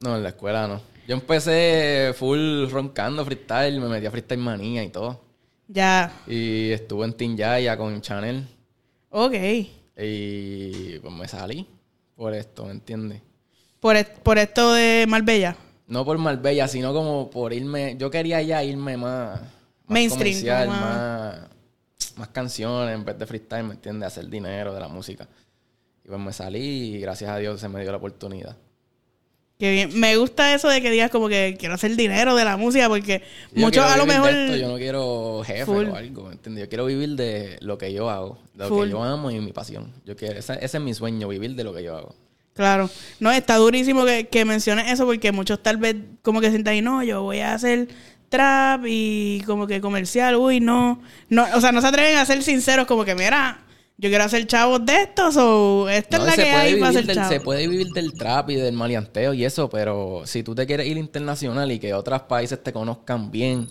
No, 0.00 0.16
en 0.16 0.22
la 0.22 0.28
escuela 0.30 0.68
no. 0.68 0.80
Yo 1.06 1.14
empecé 1.14 2.14
full 2.16 2.68
roncando 2.70 3.24
freestyle, 3.24 3.80
me 3.80 3.88
metí 3.88 4.06
a 4.06 4.10
freestyle 4.10 4.40
manía 4.40 4.82
y 4.84 4.88
todo. 4.88 5.20
Ya. 5.68 6.12
Y 6.26 6.70
estuve 6.70 7.04
en 7.06 7.12
Team 7.14 7.36
Yaya 7.36 7.76
con 7.76 8.00
Chanel. 8.00 8.46
Ok. 9.10 9.34
Y 9.96 10.98
pues 10.98 11.12
me 11.14 11.28
salí 11.28 11.66
por 12.16 12.34
esto, 12.34 12.64
¿me 12.66 12.72
entiendes? 12.72 13.20
Por, 13.80 13.96
es- 13.96 14.06
por 14.22 14.38
esto 14.38 14.72
de 14.72 15.04
Marbella. 15.08 15.56
No 15.86 16.04
por 16.04 16.16
Marbella, 16.18 16.66
sino 16.68 16.92
como 16.92 17.30
por 17.30 17.52
irme. 17.52 17.96
Yo 17.98 18.10
quería 18.10 18.40
ya 18.42 18.64
irme 18.64 18.96
más. 18.96 19.40
más 19.40 19.50
Mainstream, 19.86 20.20
comercial, 20.34 20.66
como 20.68 20.80
más, 20.80 21.40
más 22.16 22.28
canciones 22.28 22.94
en 22.94 23.04
vez 23.04 23.18
de 23.18 23.26
freestyle, 23.26 23.64
¿me 23.64 23.74
entiendes? 23.74 24.06
Hacer 24.08 24.28
dinero 24.28 24.72
de 24.74 24.80
la 24.80 24.88
música. 24.88 25.28
Y 26.04 26.08
pues 26.08 26.20
me 26.20 26.32
salí 26.32 26.96
y 26.96 27.00
gracias 27.00 27.30
a 27.30 27.36
Dios 27.38 27.60
se 27.60 27.68
me 27.68 27.80
dio 27.82 27.90
la 27.90 27.98
oportunidad. 27.98 28.56
Qué 29.58 29.70
bien. 29.70 29.98
Me 29.98 30.16
gusta 30.16 30.52
eso 30.52 30.68
de 30.68 30.82
que 30.82 30.90
digas 30.90 31.10
como 31.10 31.28
que 31.28 31.56
quiero 31.58 31.74
hacer 31.74 31.94
dinero 31.94 32.34
de 32.34 32.44
la 32.44 32.56
música 32.56 32.88
porque 32.88 33.22
Yo 33.52 33.64
muchos 33.66 33.84
a 33.84 33.96
lo 33.96 34.04
mejor... 34.04 34.30
esto, 34.30 34.56
yo 34.56 34.68
no 34.68 34.76
quiero 34.76 35.42
jefe 35.46 35.64
Full. 35.64 35.86
o 35.86 35.96
algo, 35.96 36.24
¿me 36.24 36.32
entiendes? 36.32 36.64
Yo 36.64 36.68
quiero 36.68 36.86
vivir 36.86 37.10
de 37.10 37.58
lo 37.60 37.78
que 37.78 37.92
yo 37.92 38.10
hago, 38.10 38.38
de 38.54 38.64
lo 38.64 38.68
Full. 38.68 38.86
que 38.86 38.90
yo 38.90 39.02
amo 39.04 39.30
y 39.30 39.38
mi 39.38 39.52
pasión. 39.52 39.92
Yo 40.04 40.16
quiero, 40.16 40.38
ese, 40.38 40.54
ese 40.60 40.76
es 40.78 40.82
mi 40.82 40.92
sueño, 40.92 41.28
vivir 41.28 41.54
de 41.54 41.62
lo 41.64 41.72
que 41.72 41.84
yo 41.84 41.96
hago. 41.96 42.14
Claro. 42.54 42.88
No, 43.20 43.30
está 43.30 43.56
durísimo 43.56 44.04
que, 44.04 44.28
que 44.28 44.44
menciones 44.44 44.90
eso 44.90 45.06
porque 45.06 45.32
muchos 45.32 45.62
tal 45.62 45.76
vez 45.76 45.96
como 46.22 46.40
que 46.40 46.50
sientan 46.50 46.72
ahí, 46.74 46.82
no, 46.82 47.02
yo 47.02 47.22
voy 47.22 47.40
a 47.40 47.54
hacer 47.54 47.88
trap 48.28 48.84
y 48.86 49.42
como 49.46 49.66
que 49.66 49.80
comercial, 49.80 50.36
uy, 50.36 50.60
no. 50.60 51.00
no 51.28 51.46
o 51.54 51.60
sea, 51.60 51.70
no 51.72 51.80
se 51.80 51.86
atreven 51.86 52.16
a 52.16 52.26
ser 52.26 52.42
sinceros 52.42 52.86
como 52.86 53.04
que, 53.04 53.14
mira, 53.14 53.63
yo 53.96 54.08
quiero 54.08 54.24
hacer 54.24 54.46
chavos 54.46 54.84
de 54.84 55.02
estos 55.02 55.36
o 55.36 55.88
esta 55.88 56.18
No, 56.18 56.26
es 56.26 56.36
la 56.36 56.42
que 56.44 56.50
hay 56.50 56.74
para 56.76 56.90
hacer 56.90 57.06
del- 57.06 57.16
chavos. 57.16 57.32
Se 57.32 57.40
puede 57.40 57.68
vivir 57.68 57.88
del 57.92 58.12
trap 58.12 58.50
y 58.50 58.56
del 58.56 58.74
maleanteo 58.74 59.32
y 59.34 59.44
eso, 59.44 59.68
pero 59.70 60.22
si 60.26 60.42
tú 60.42 60.54
te 60.54 60.66
quieres 60.66 60.86
ir 60.86 60.96
internacional 60.96 61.70
y 61.70 61.78
que 61.78 61.94
otros 61.94 62.22
países 62.22 62.62
te 62.62 62.72
conozcan 62.72 63.30
bien 63.30 63.68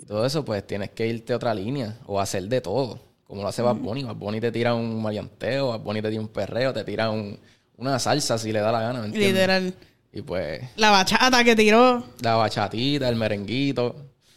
y 0.00 0.04
todo 0.04 0.24
eso, 0.24 0.44
pues 0.44 0.66
tienes 0.66 0.90
que 0.90 1.06
irte 1.06 1.32
a 1.32 1.36
otra 1.36 1.54
línea 1.54 1.96
o 2.06 2.20
hacer 2.20 2.44
de 2.44 2.60
todo. 2.60 3.00
Como 3.26 3.42
lo 3.42 3.48
hace 3.48 3.60
Bad 3.60 3.76
Bunny. 3.76 4.04
Bad 4.04 4.14
Bunny 4.16 4.40
te 4.40 4.50
tira 4.50 4.74
un 4.74 5.02
maleanteo, 5.02 5.68
Bad 5.68 5.80
Bunny 5.80 6.00
te 6.02 6.08
tira 6.10 6.20
un 6.22 6.28
perreo, 6.28 6.72
te 6.72 6.82
tira 6.84 7.10
un- 7.10 7.38
una 7.76 7.98
salsa 7.98 8.38
si 8.38 8.52
le 8.52 8.60
da 8.60 8.72
la 8.72 8.80
gana, 8.80 9.00
¿me 9.00 9.06
entiendes? 9.06 9.32
Literal. 9.34 9.74
Y 10.12 10.22
pues 10.22 10.62
La 10.76 10.90
bachata 10.90 11.44
que 11.44 11.54
tiró. 11.54 12.02
la 12.22 12.36
bachatita, 12.36 13.08
el 13.08 13.16
merenguito. 13.16 13.94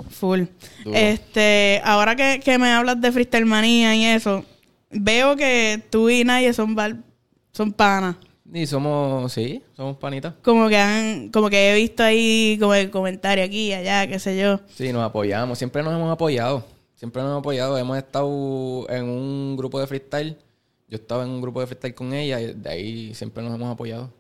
Full. 0.10 0.42
Duro. 0.84 0.98
Este, 0.98 1.80
ahora 1.86 2.16
que, 2.18 2.42
que 2.44 2.58
me 2.58 2.70
hablas 2.72 3.00
de 3.00 3.12
freestyle 3.12 3.46
manía 3.46 3.96
y 3.96 4.04
eso, 4.06 4.44
veo 4.92 5.36
que 5.36 5.82
tú 5.90 6.10
y 6.10 6.24
Naye 6.24 6.54
son 6.54 6.76
son 7.52 7.72
panas. 7.74 8.16
Y 8.54 8.66
somos, 8.66 9.32
sí, 9.32 9.64
somos 9.78 9.96
panitas. 9.98 10.34
Como 10.42 10.68
que 10.68 10.78
han, 10.78 11.30
como 11.30 11.50
que 11.50 11.72
he 11.72 11.76
visto 11.76 12.04
ahí 12.04 12.58
como 12.60 12.76
el 12.76 12.90
comentario 12.90 13.46
aquí 13.46 13.68
y 13.68 13.74
allá, 13.74 14.08
qué 14.08 14.20
sé 14.20 14.38
yo. 14.38 14.60
Sí, 14.68 14.92
nos 14.92 15.04
apoyamos. 15.04 15.58
Siempre 15.58 15.82
nos 15.84 15.94
hemos 15.94 16.12
apoyado. 16.12 16.66
Siempre 16.96 17.22
nos 17.22 17.30
hemos 17.30 17.40
apoyado. 17.40 17.78
Hemos 17.78 17.98
estado 17.98 18.90
en 18.90 19.06
un 19.06 19.56
grupo 19.56 19.80
de 19.80 19.88
freestyle. 19.88 20.38
Yo 20.90 20.98
estaba 20.98 21.24
en 21.24 21.30
un 21.30 21.42
grupo 21.42 21.62
de 21.62 21.68
freestyle 21.68 21.96
con 21.96 22.14
ella 22.14 22.42
y 22.42 22.54
de 22.54 22.70
ahí 22.70 23.16
siempre 23.16 23.42
nos 23.42 23.56
hemos 23.56 23.72
apoyado. 23.72 24.12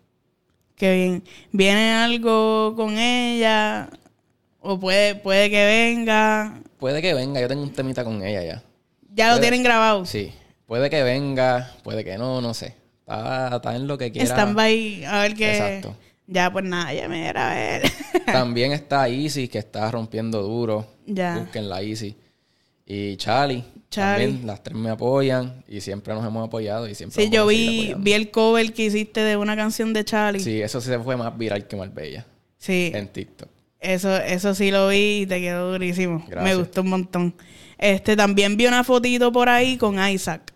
Qué 0.76 0.96
bien. 0.96 1.24
¿Viene 1.52 1.92
algo 1.92 2.74
con 2.78 2.98
ella? 2.98 3.90
O 4.62 4.80
puede, 4.80 5.16
puede 5.16 5.50
que 5.50 5.66
venga. 5.66 6.62
Puede 6.80 7.02
que 7.02 7.14
venga, 7.14 7.42
yo 7.42 7.48
tengo 7.50 7.64
un 7.64 7.74
temita 7.74 8.06
con 8.06 8.24
ella 8.24 8.44
ya. 8.44 8.64
Ya 9.14 9.34
lo 9.34 9.42
tienen 9.42 9.62
grabado. 9.62 10.06
Sí, 10.06 10.32
puede 10.72 10.90
que 10.90 11.04
venga, 11.04 11.70
puede 11.84 12.06
que 12.06 12.18
no, 12.18 12.40
no 12.40 12.54
sé. 12.54 12.76
Está, 13.02 13.58
está 13.58 13.76
en 13.76 13.88
lo 13.88 13.98
que 13.98 14.10
quiera. 14.10 14.26
Stand 14.26 14.56
by 14.56 15.04
a 15.04 15.20
ver 15.24 15.34
qué. 15.34 15.52
Exacto. 15.52 15.98
Ya, 16.28 16.50
pues 16.50 16.64
nada, 16.64 16.94
ya 16.94 17.10
me 17.10 17.28
era 17.28 17.52
a 17.52 17.56
ver. 17.56 17.92
También 18.26 18.72
está 18.72 19.10
Easy, 19.10 19.50
que 19.50 19.58
está 19.58 19.92
rompiendo 19.92 20.42
duro. 20.42 20.88
Ya. 21.06 21.40
Busquen 21.40 21.68
la 21.68 21.82
Easy. 21.82 22.16
Y 22.86 23.18
Charlie. 23.18 23.66
Charlie. 23.90 24.28
También, 24.28 24.48
las 24.48 24.64
tres 24.64 24.78
me 24.78 24.92
apoyan 24.92 25.62
y 25.68 25.82
siempre 25.82 26.14
nos 26.14 26.26
hemos 26.26 26.48
apoyado 26.48 26.88
y 26.88 26.96
siempre 26.96 27.22
sí, 27.22 27.30
yo 27.30 27.48
vi, 27.48 27.94
vi 27.98 28.14
el 28.14 28.32
cover 28.32 28.72
que 28.72 28.86
hiciste 28.86 29.20
de 29.20 29.36
una 29.36 29.58
canción 29.58 29.92
de 29.92 30.06
Charlie. 30.06 30.40
Sí. 30.40 30.52
Sí, 30.52 30.62
eso 30.62 30.80
se 30.80 30.98
fue 31.00 31.18
más 31.18 31.38
viral 31.38 31.68
que 31.68 31.76
Marbella 31.76 32.26
en 32.66 33.10
TikTok. 33.10 33.50
Eso, 33.82 34.16
eso 34.16 34.56
sí 34.56 34.72
lo 34.72 34.88
vi 34.88 35.24
y 35.24 35.26
te 35.26 35.42
quedó 35.42 35.74
durísimo. 35.74 36.20
Me 36.20 36.26
Gracias. 36.30 36.58
gustó 36.60 36.82
un 36.84 36.90
montón. 36.92 37.36
Este, 37.78 38.16
también 38.16 38.56
vi 38.56 38.68
una 38.68 38.86
fotito 38.86 39.34
por 39.34 39.50
ahí 39.50 39.76
con 39.76 40.00
Isaac. 40.08 40.54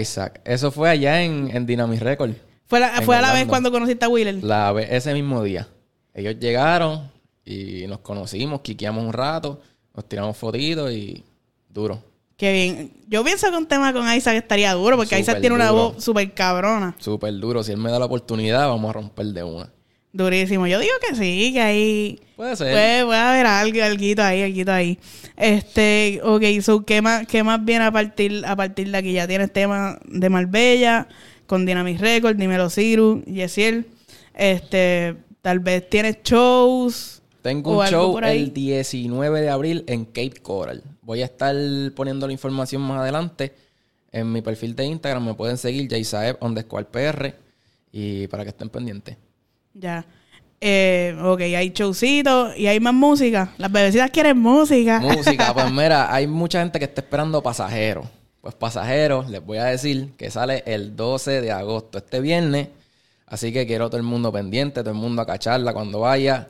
Isaac. 0.00 0.40
Eso 0.44 0.70
fue 0.70 0.88
allá 0.90 1.22
en, 1.22 1.50
en 1.54 1.66
Dynamic 1.66 2.00
Record. 2.00 2.32
Fue, 2.66 2.80
la, 2.80 2.96
En 2.98 3.02
fue 3.04 3.16
a 3.16 3.20
la 3.20 3.32
vez 3.32 3.46
cuando 3.46 3.70
conociste 3.70 4.04
a 4.04 4.08
Wheeler. 4.08 4.42
La, 4.42 4.72
ve- 4.72 4.88
ese 4.90 5.12
mismo 5.12 5.42
día. 5.42 5.68
Ellos 6.14 6.36
llegaron 6.38 7.10
y 7.44 7.86
nos 7.86 7.98
conocimos, 8.00 8.60
quiqueamos 8.60 9.04
un 9.04 9.12
rato, 9.12 9.60
nos 9.94 10.08
tiramos 10.08 10.36
fotitos 10.36 10.90
y 10.92 11.24
duro. 11.68 12.02
Qué 12.36 12.52
bien. 12.52 12.92
Yo 13.08 13.22
pienso 13.22 13.50
que 13.50 13.56
un 13.56 13.66
tema 13.66 13.92
con 13.92 14.10
Isaac 14.12 14.36
estaría 14.36 14.72
duro 14.72 14.96
porque 14.96 15.18
Isaac 15.18 15.40
tiene 15.40 15.54
una 15.54 15.70
voz 15.70 16.02
súper 16.02 16.32
cabrona. 16.34 16.94
Súper 16.98 17.32
duro. 17.38 17.62
Si 17.62 17.72
él 17.72 17.78
me 17.78 17.90
da 17.90 17.98
la 17.98 18.06
oportunidad, 18.06 18.68
vamos 18.68 18.88
a 18.90 18.92
romper 18.94 19.26
de 19.26 19.42
una. 19.44 19.70
Durísimo. 20.12 20.66
Yo 20.66 20.78
digo 20.78 20.92
que 21.08 21.16
sí, 21.16 21.52
que 21.54 21.60
ahí... 21.60 22.20
Puede 22.36 22.56
ser. 22.56 22.72
Puede, 22.72 23.04
puede 23.04 23.18
haber 23.18 23.46
algo, 23.46 23.82
alguito 23.82 24.22
ahí, 24.22 24.42
alguito 24.42 24.72
ahí. 24.72 24.98
Este, 25.36 26.20
ok, 26.22 26.42
so, 26.60 26.84
¿qué 26.84 27.00
más, 27.00 27.26
qué 27.26 27.42
más 27.42 27.64
viene 27.64 27.84
a 27.86 27.90
partir, 27.90 28.44
a 28.46 28.54
partir 28.54 28.90
de 28.90 28.98
aquí? 28.98 29.12
Ya 29.12 29.26
tienes 29.26 29.52
tema 29.52 29.98
de 30.04 30.28
Marbella, 30.28 31.08
con 31.46 31.64
Dynamic 31.64 31.98
Records, 32.00 32.38
Dímelo 32.38 32.68
Ciru, 32.68 33.24
Yesiel. 33.24 33.86
Este, 34.34 35.16
tal 35.40 35.60
vez 35.60 35.88
tienes 35.88 36.18
shows. 36.22 37.22
Tengo 37.42 37.80
un 37.80 37.86
show 37.86 38.18
el 38.18 38.52
19 38.52 39.40
de 39.40 39.50
abril 39.50 39.84
en 39.86 40.04
Cape 40.04 40.40
Coral. 40.42 40.82
Voy 41.02 41.22
a 41.22 41.24
estar 41.24 41.56
poniendo 41.96 42.26
la 42.26 42.32
información 42.32 42.82
más 42.82 43.00
adelante. 43.00 43.52
En 44.12 44.30
mi 44.30 44.42
perfil 44.42 44.76
de 44.76 44.84
Instagram 44.84 45.24
me 45.24 45.34
pueden 45.34 45.56
seguir, 45.56 45.90
Jaisaeb 45.90 46.36
underscore 46.40 46.84
PR. 46.84 47.34
Y 47.90 48.26
para 48.28 48.44
que 48.44 48.50
estén 48.50 48.68
pendientes. 48.68 49.16
Ya. 49.74 50.04
Eh, 50.60 51.16
ok, 51.20 51.40
hay 51.40 51.70
showcitos 51.70 52.56
y 52.56 52.68
hay 52.68 52.78
más 52.78 52.94
música. 52.94 53.52
Las 53.58 53.72
bebecitas 53.72 54.10
quieren 54.10 54.38
música. 54.38 55.00
Música, 55.00 55.52
pues 55.52 55.70
mira, 55.72 56.14
hay 56.14 56.26
mucha 56.26 56.60
gente 56.60 56.78
que 56.78 56.84
está 56.84 57.00
esperando 57.00 57.42
pasajeros. 57.42 58.06
Pues 58.40 58.54
pasajeros, 58.54 59.28
les 59.28 59.44
voy 59.44 59.58
a 59.58 59.64
decir 59.64 60.12
que 60.16 60.30
sale 60.30 60.62
el 60.66 60.94
12 60.94 61.40
de 61.40 61.50
agosto, 61.50 61.98
este 61.98 62.20
viernes. 62.20 62.68
Así 63.26 63.52
que 63.52 63.66
quiero 63.66 63.88
todo 63.88 63.96
el 63.96 64.02
mundo 64.04 64.30
pendiente, 64.30 64.82
todo 64.82 64.90
el 64.90 64.96
mundo 64.96 65.22
a 65.22 65.26
cacharla 65.26 65.72
cuando 65.72 66.00
vaya. 66.00 66.48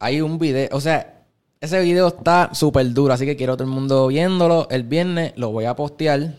Hay 0.00 0.20
un 0.20 0.38
video, 0.38 0.68
o 0.72 0.80
sea, 0.80 1.24
ese 1.60 1.80
video 1.80 2.08
está 2.08 2.50
súper 2.54 2.92
duro, 2.92 3.12
así 3.12 3.26
que 3.26 3.36
quiero 3.36 3.56
todo 3.56 3.64
el 3.64 3.70
mundo 3.70 4.06
viéndolo. 4.08 4.66
El 4.70 4.84
viernes 4.84 5.32
lo 5.36 5.50
voy 5.50 5.64
a 5.64 5.76
postear. 5.76 6.34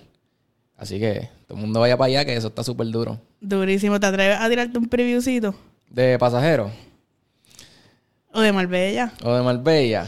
Así 0.75 0.99
que 0.99 1.29
todo 1.47 1.57
el 1.57 1.61
mundo 1.61 1.79
vaya 1.81 1.97
para 1.97 2.07
allá, 2.07 2.25
que 2.25 2.35
eso 2.35 2.47
está 2.47 2.63
súper 2.63 2.87
duro. 2.87 3.19
Durísimo. 3.39 3.99
¿Te 3.99 4.07
atreves 4.07 4.37
a 4.39 4.49
tirarte 4.49 4.77
un 4.77 4.87
previewcito? 4.87 5.55
¿De 5.89 6.19
pasajeros? 6.19 6.72
O 8.31 8.41
de 8.41 8.53
Marbella. 8.53 9.12
O 9.24 9.34
de 9.34 9.41
Marbella. 9.41 10.08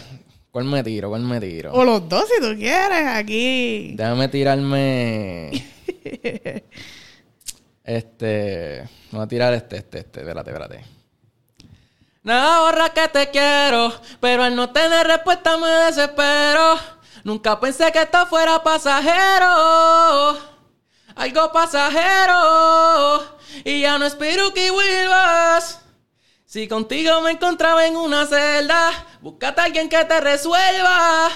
¿Cuál 0.51 0.65
me 0.65 0.83
tiro? 0.83 1.09
¿Cuál 1.09 1.23
me 1.23 1.39
tiro? 1.39 1.73
O 1.73 1.83
los 1.83 2.07
dos 2.07 2.25
si 2.27 2.39
tú 2.41 2.55
quieres, 2.57 3.07
aquí. 3.07 3.93
Déjame 3.95 4.27
tirarme. 4.27 5.49
este. 7.83 8.87
Voy 9.11 9.21
a 9.21 9.27
tirar 9.27 9.53
este, 9.53 9.77
este, 9.77 9.99
este. 9.99 10.19
Espérate, 10.19 10.51
espérate. 10.51 10.85
Nada 12.23 12.59
borra 12.59 12.89
que 12.89 13.07
te 13.07 13.31
quiero, 13.31 13.91
pero 14.19 14.43
al 14.43 14.55
no 14.55 14.69
tener 14.69 15.07
respuesta 15.07 15.57
me 15.57 15.67
desespero. 15.67 16.77
Nunca 17.23 17.59
pensé 17.59 17.91
que 17.91 18.03
esto 18.03 18.27
fuera 18.27 18.61
pasajero. 18.61 20.50
Algo 21.15 21.51
pasajero. 21.51 23.23
Y 23.63 23.81
ya 23.81 23.97
no 23.97 24.05
espero 24.05 24.53
que 24.53 24.71
vuelvas. 24.71 25.79
Si 26.45 26.67
contigo 26.67 27.21
me 27.21 27.31
encontraba 27.31 27.85
en 27.85 27.95
una 27.95 28.25
celda, 28.25 28.91
búscate 29.21 29.61
a 29.61 29.63
alguien 29.65 29.87
que 29.87 30.03
te 30.03 30.19
resuelva. 30.19 31.29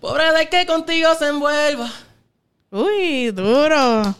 Pobre 0.00 0.32
de 0.32 0.48
que 0.48 0.66
contigo 0.66 1.14
se 1.18 1.28
envuelva. 1.28 1.90
Uy, 2.70 3.30
duro. 3.32 4.14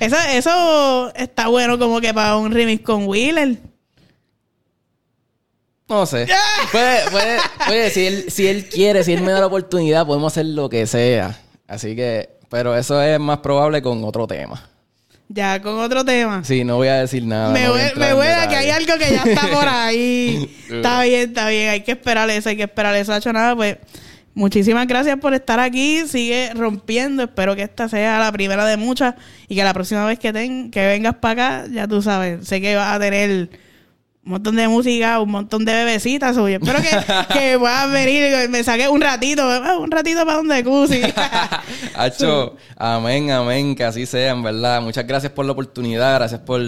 Eso, 0.00 0.16
eso 0.30 1.12
está 1.14 1.48
bueno 1.48 1.78
como 1.78 2.00
que 2.00 2.12
para 2.12 2.36
un 2.36 2.52
remix 2.52 2.82
con 2.82 3.06
Wheeler. 3.06 3.58
No 5.88 6.06
sé. 6.06 6.26
puede, 6.72 7.10
puede, 7.10 7.38
puede, 7.66 7.90
si 7.90 8.06
él, 8.06 8.30
si 8.30 8.46
él 8.46 8.68
quiere, 8.68 9.04
si 9.04 9.12
él 9.12 9.22
me 9.22 9.32
da 9.32 9.40
la 9.40 9.46
oportunidad, 9.46 10.06
podemos 10.06 10.32
hacer 10.32 10.46
lo 10.46 10.68
que 10.68 10.86
sea. 10.86 11.38
Así 11.66 11.94
que, 11.94 12.38
pero 12.54 12.76
eso 12.76 13.02
es 13.02 13.18
más 13.18 13.38
probable 13.38 13.82
con 13.82 14.04
otro 14.04 14.28
tema. 14.28 14.62
Ya, 15.28 15.60
con 15.60 15.76
otro 15.80 16.04
tema. 16.04 16.44
Sí, 16.44 16.62
no 16.62 16.76
voy 16.76 16.86
a 16.86 17.00
decir 17.00 17.24
nada. 17.24 17.50
Me, 17.50 17.68
voy, 17.68 17.80
a 17.80 18.48
que 18.48 18.54
hay 18.54 18.70
algo 18.70 18.92
que 18.96 19.10
ya 19.10 19.24
está 19.24 19.48
por 19.48 19.66
ahí. 19.66 20.48
está 20.70 21.02
bien, 21.02 21.30
está 21.30 21.48
bien. 21.48 21.70
Hay 21.70 21.80
que 21.80 21.90
esperar 21.90 22.30
eso, 22.30 22.50
hay 22.50 22.56
que 22.56 22.62
esperar 22.62 22.94
eso. 22.94 23.12
Hecho 23.12 23.32
nada, 23.32 23.56
pues. 23.56 23.78
Muchísimas 24.34 24.86
gracias 24.86 25.18
por 25.18 25.34
estar 25.34 25.58
aquí. 25.58 26.06
Sigue 26.06 26.52
rompiendo. 26.54 27.24
Espero 27.24 27.56
que 27.56 27.62
esta 27.62 27.88
sea 27.88 28.20
la 28.20 28.30
primera 28.30 28.64
de 28.64 28.76
muchas. 28.76 29.16
Y 29.48 29.56
que 29.56 29.64
la 29.64 29.74
próxima 29.74 30.06
vez 30.06 30.20
que, 30.20 30.32
ten, 30.32 30.70
que 30.70 30.86
vengas 30.86 31.16
para 31.16 31.62
acá, 31.62 31.68
ya 31.72 31.88
tú 31.88 32.02
sabes. 32.02 32.46
Sé 32.46 32.60
que 32.60 32.76
vas 32.76 32.94
a 32.94 33.00
tener 33.00 33.50
un 34.24 34.32
montón 34.32 34.56
de 34.56 34.68
música, 34.68 35.20
un 35.20 35.30
montón 35.30 35.64
de 35.64 35.72
bebecitas. 35.72 36.36
Oye, 36.38 36.54
espero 36.54 36.78
que, 36.80 36.88
que 37.32 37.58
puedas 37.58 37.92
venir. 37.92 38.48
Me 38.48 38.64
saqué 38.64 38.88
un 38.88 39.00
ratito, 39.00 39.42
ah, 39.42 39.76
un 39.78 39.90
ratito 39.90 40.24
para 40.24 40.38
donde 40.38 40.64
Cusi. 40.64 41.02
Hacho, 41.94 42.56
amén, 42.76 43.30
amén, 43.30 43.74
que 43.74 43.84
así 43.84 44.06
sea, 44.06 44.30
en 44.30 44.42
verdad. 44.42 44.80
Muchas 44.80 45.06
gracias 45.06 45.32
por 45.32 45.44
la 45.44 45.52
oportunidad, 45.52 46.14
gracias 46.14 46.40
por, 46.40 46.62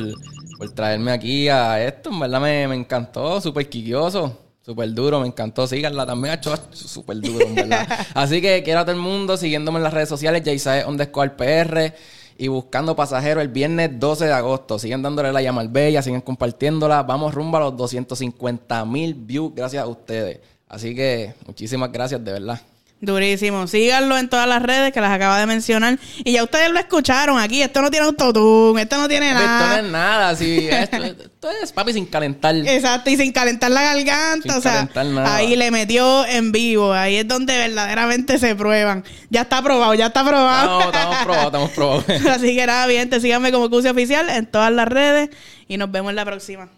por 0.59 0.71
traerme 0.73 1.13
aquí 1.13 1.49
a 1.49 1.83
esto. 1.83 2.11
En 2.11 2.21
verdad 2.21 2.41
me, 2.41 2.69
me 2.69 2.75
encantó, 2.75 3.41
súper 3.41 3.69
quiquioso. 3.69 4.43
Súper 4.61 4.93
duro, 4.93 5.21
me 5.21 5.29
encantó. 5.29 5.67
Síganla 5.67 6.05
también, 6.05 6.35
hecho 6.35 6.53
súper 6.73 7.21
duro, 7.21 7.47
en 7.47 7.55
verdad. 7.55 7.89
Así 8.15 8.43
que 8.43 8.65
quiero 8.65 8.81
a 8.81 8.85
todo 8.85 8.97
el 8.97 9.01
mundo 9.01 9.37
siguiéndome 9.37 9.79
en 9.79 9.85
las 9.85 9.95
redes 9.95 10.09
sociales, 10.09 10.43
Jaysae 10.45 10.85
underscore 10.85 11.31
PR 11.31 11.95
y 12.39 12.49
buscando 12.49 12.95
pasajeros 12.95 13.43
el 13.43 13.49
viernes 13.49 13.99
12 13.99 14.27
de 14.27 14.33
agosto. 14.33 14.79
Siguen 14.79 15.03
dándole 15.03 15.33
la 15.33 15.43
llama 15.43 15.61
al 15.61 15.69
Bella, 15.69 16.03
siguen 16.03 16.21
compartiéndola. 16.21 17.03
Vamos 17.03 17.35
rumbo 17.35 17.57
a 17.57 17.61
los 17.61 17.77
250 17.77 18.85
mil 18.85 19.15
views 19.15 19.55
gracias 19.55 19.83
a 19.83 19.87
ustedes. 19.87 20.41
Así 20.69 20.95
que 20.95 21.35
muchísimas 21.47 21.93
gracias, 21.93 22.25
de 22.25 22.33
verdad. 22.33 22.61
Durísimo. 22.99 23.67
Síganlo 23.67 24.17
en 24.17 24.29
todas 24.29 24.49
las 24.49 24.63
redes 24.63 24.91
que 24.91 25.03
las 25.03 25.13
acaba 25.13 25.39
de 25.39 25.45
mencionar. 25.45 25.99
Y 26.25 26.33
ya 26.33 26.43
ustedes 26.43 26.71
lo 26.71 26.79
escucharon 26.79 27.39
aquí. 27.39 27.61
Esto 27.63 27.83
no 27.83 27.91
tiene 27.91 28.07
autotune, 28.07 28.83
esto 28.83 28.97
no 28.97 29.07
tiene 29.07 29.35
nada. 29.35 29.61
Esto 29.61 29.69
no 29.69 29.87
es 29.87 29.93
nada. 29.93 30.37
Sí, 30.37 30.69
esto, 30.71 31.51
es 31.63 31.73
papi 31.73 31.93
sin 31.93 32.07
calentar. 32.07 32.57
Exacto, 32.57 33.11
y 33.11 33.19
sin 33.19 33.33
calentar 33.33 33.71
la 33.71 33.83
garganta. 33.83 34.57
o 34.57 34.61
sea, 34.63 34.89
ahí 35.27 35.57
le 35.57 35.71
metió 35.71 36.25
en 36.27 36.53
vivo. 36.53 36.95
Ahí 36.95 37.17
es 37.17 37.29
donde 37.29 37.57
verdaderamente 37.59 38.39
se 38.39 38.57
prueban. 38.57 39.05
Ya 39.29 39.43
está 39.43 39.63
probado, 39.63 39.93
ya 39.93 40.07
está 40.07 40.25
probado. 40.25 40.81
No, 40.81 40.87
estamos 40.87 41.17
probados, 41.19 41.47
estamos 41.47 41.71
probados. 41.71 42.05
Así 42.31 42.57
que 42.57 42.67
nada, 42.67 42.87
bien, 42.87 43.11
te 43.11 43.21
síganme 43.21 43.53
como 43.53 43.69
Cusi 43.69 43.89
Oficial 43.89 44.31
en 44.31 44.47
todas 44.47 44.73
las 44.73 44.89
redes 44.89 45.29
y 45.69 45.77
nos 45.77 45.91
vemos 45.91 46.11
en 46.11 46.17
la 46.17 46.25
próxima. 46.25 46.71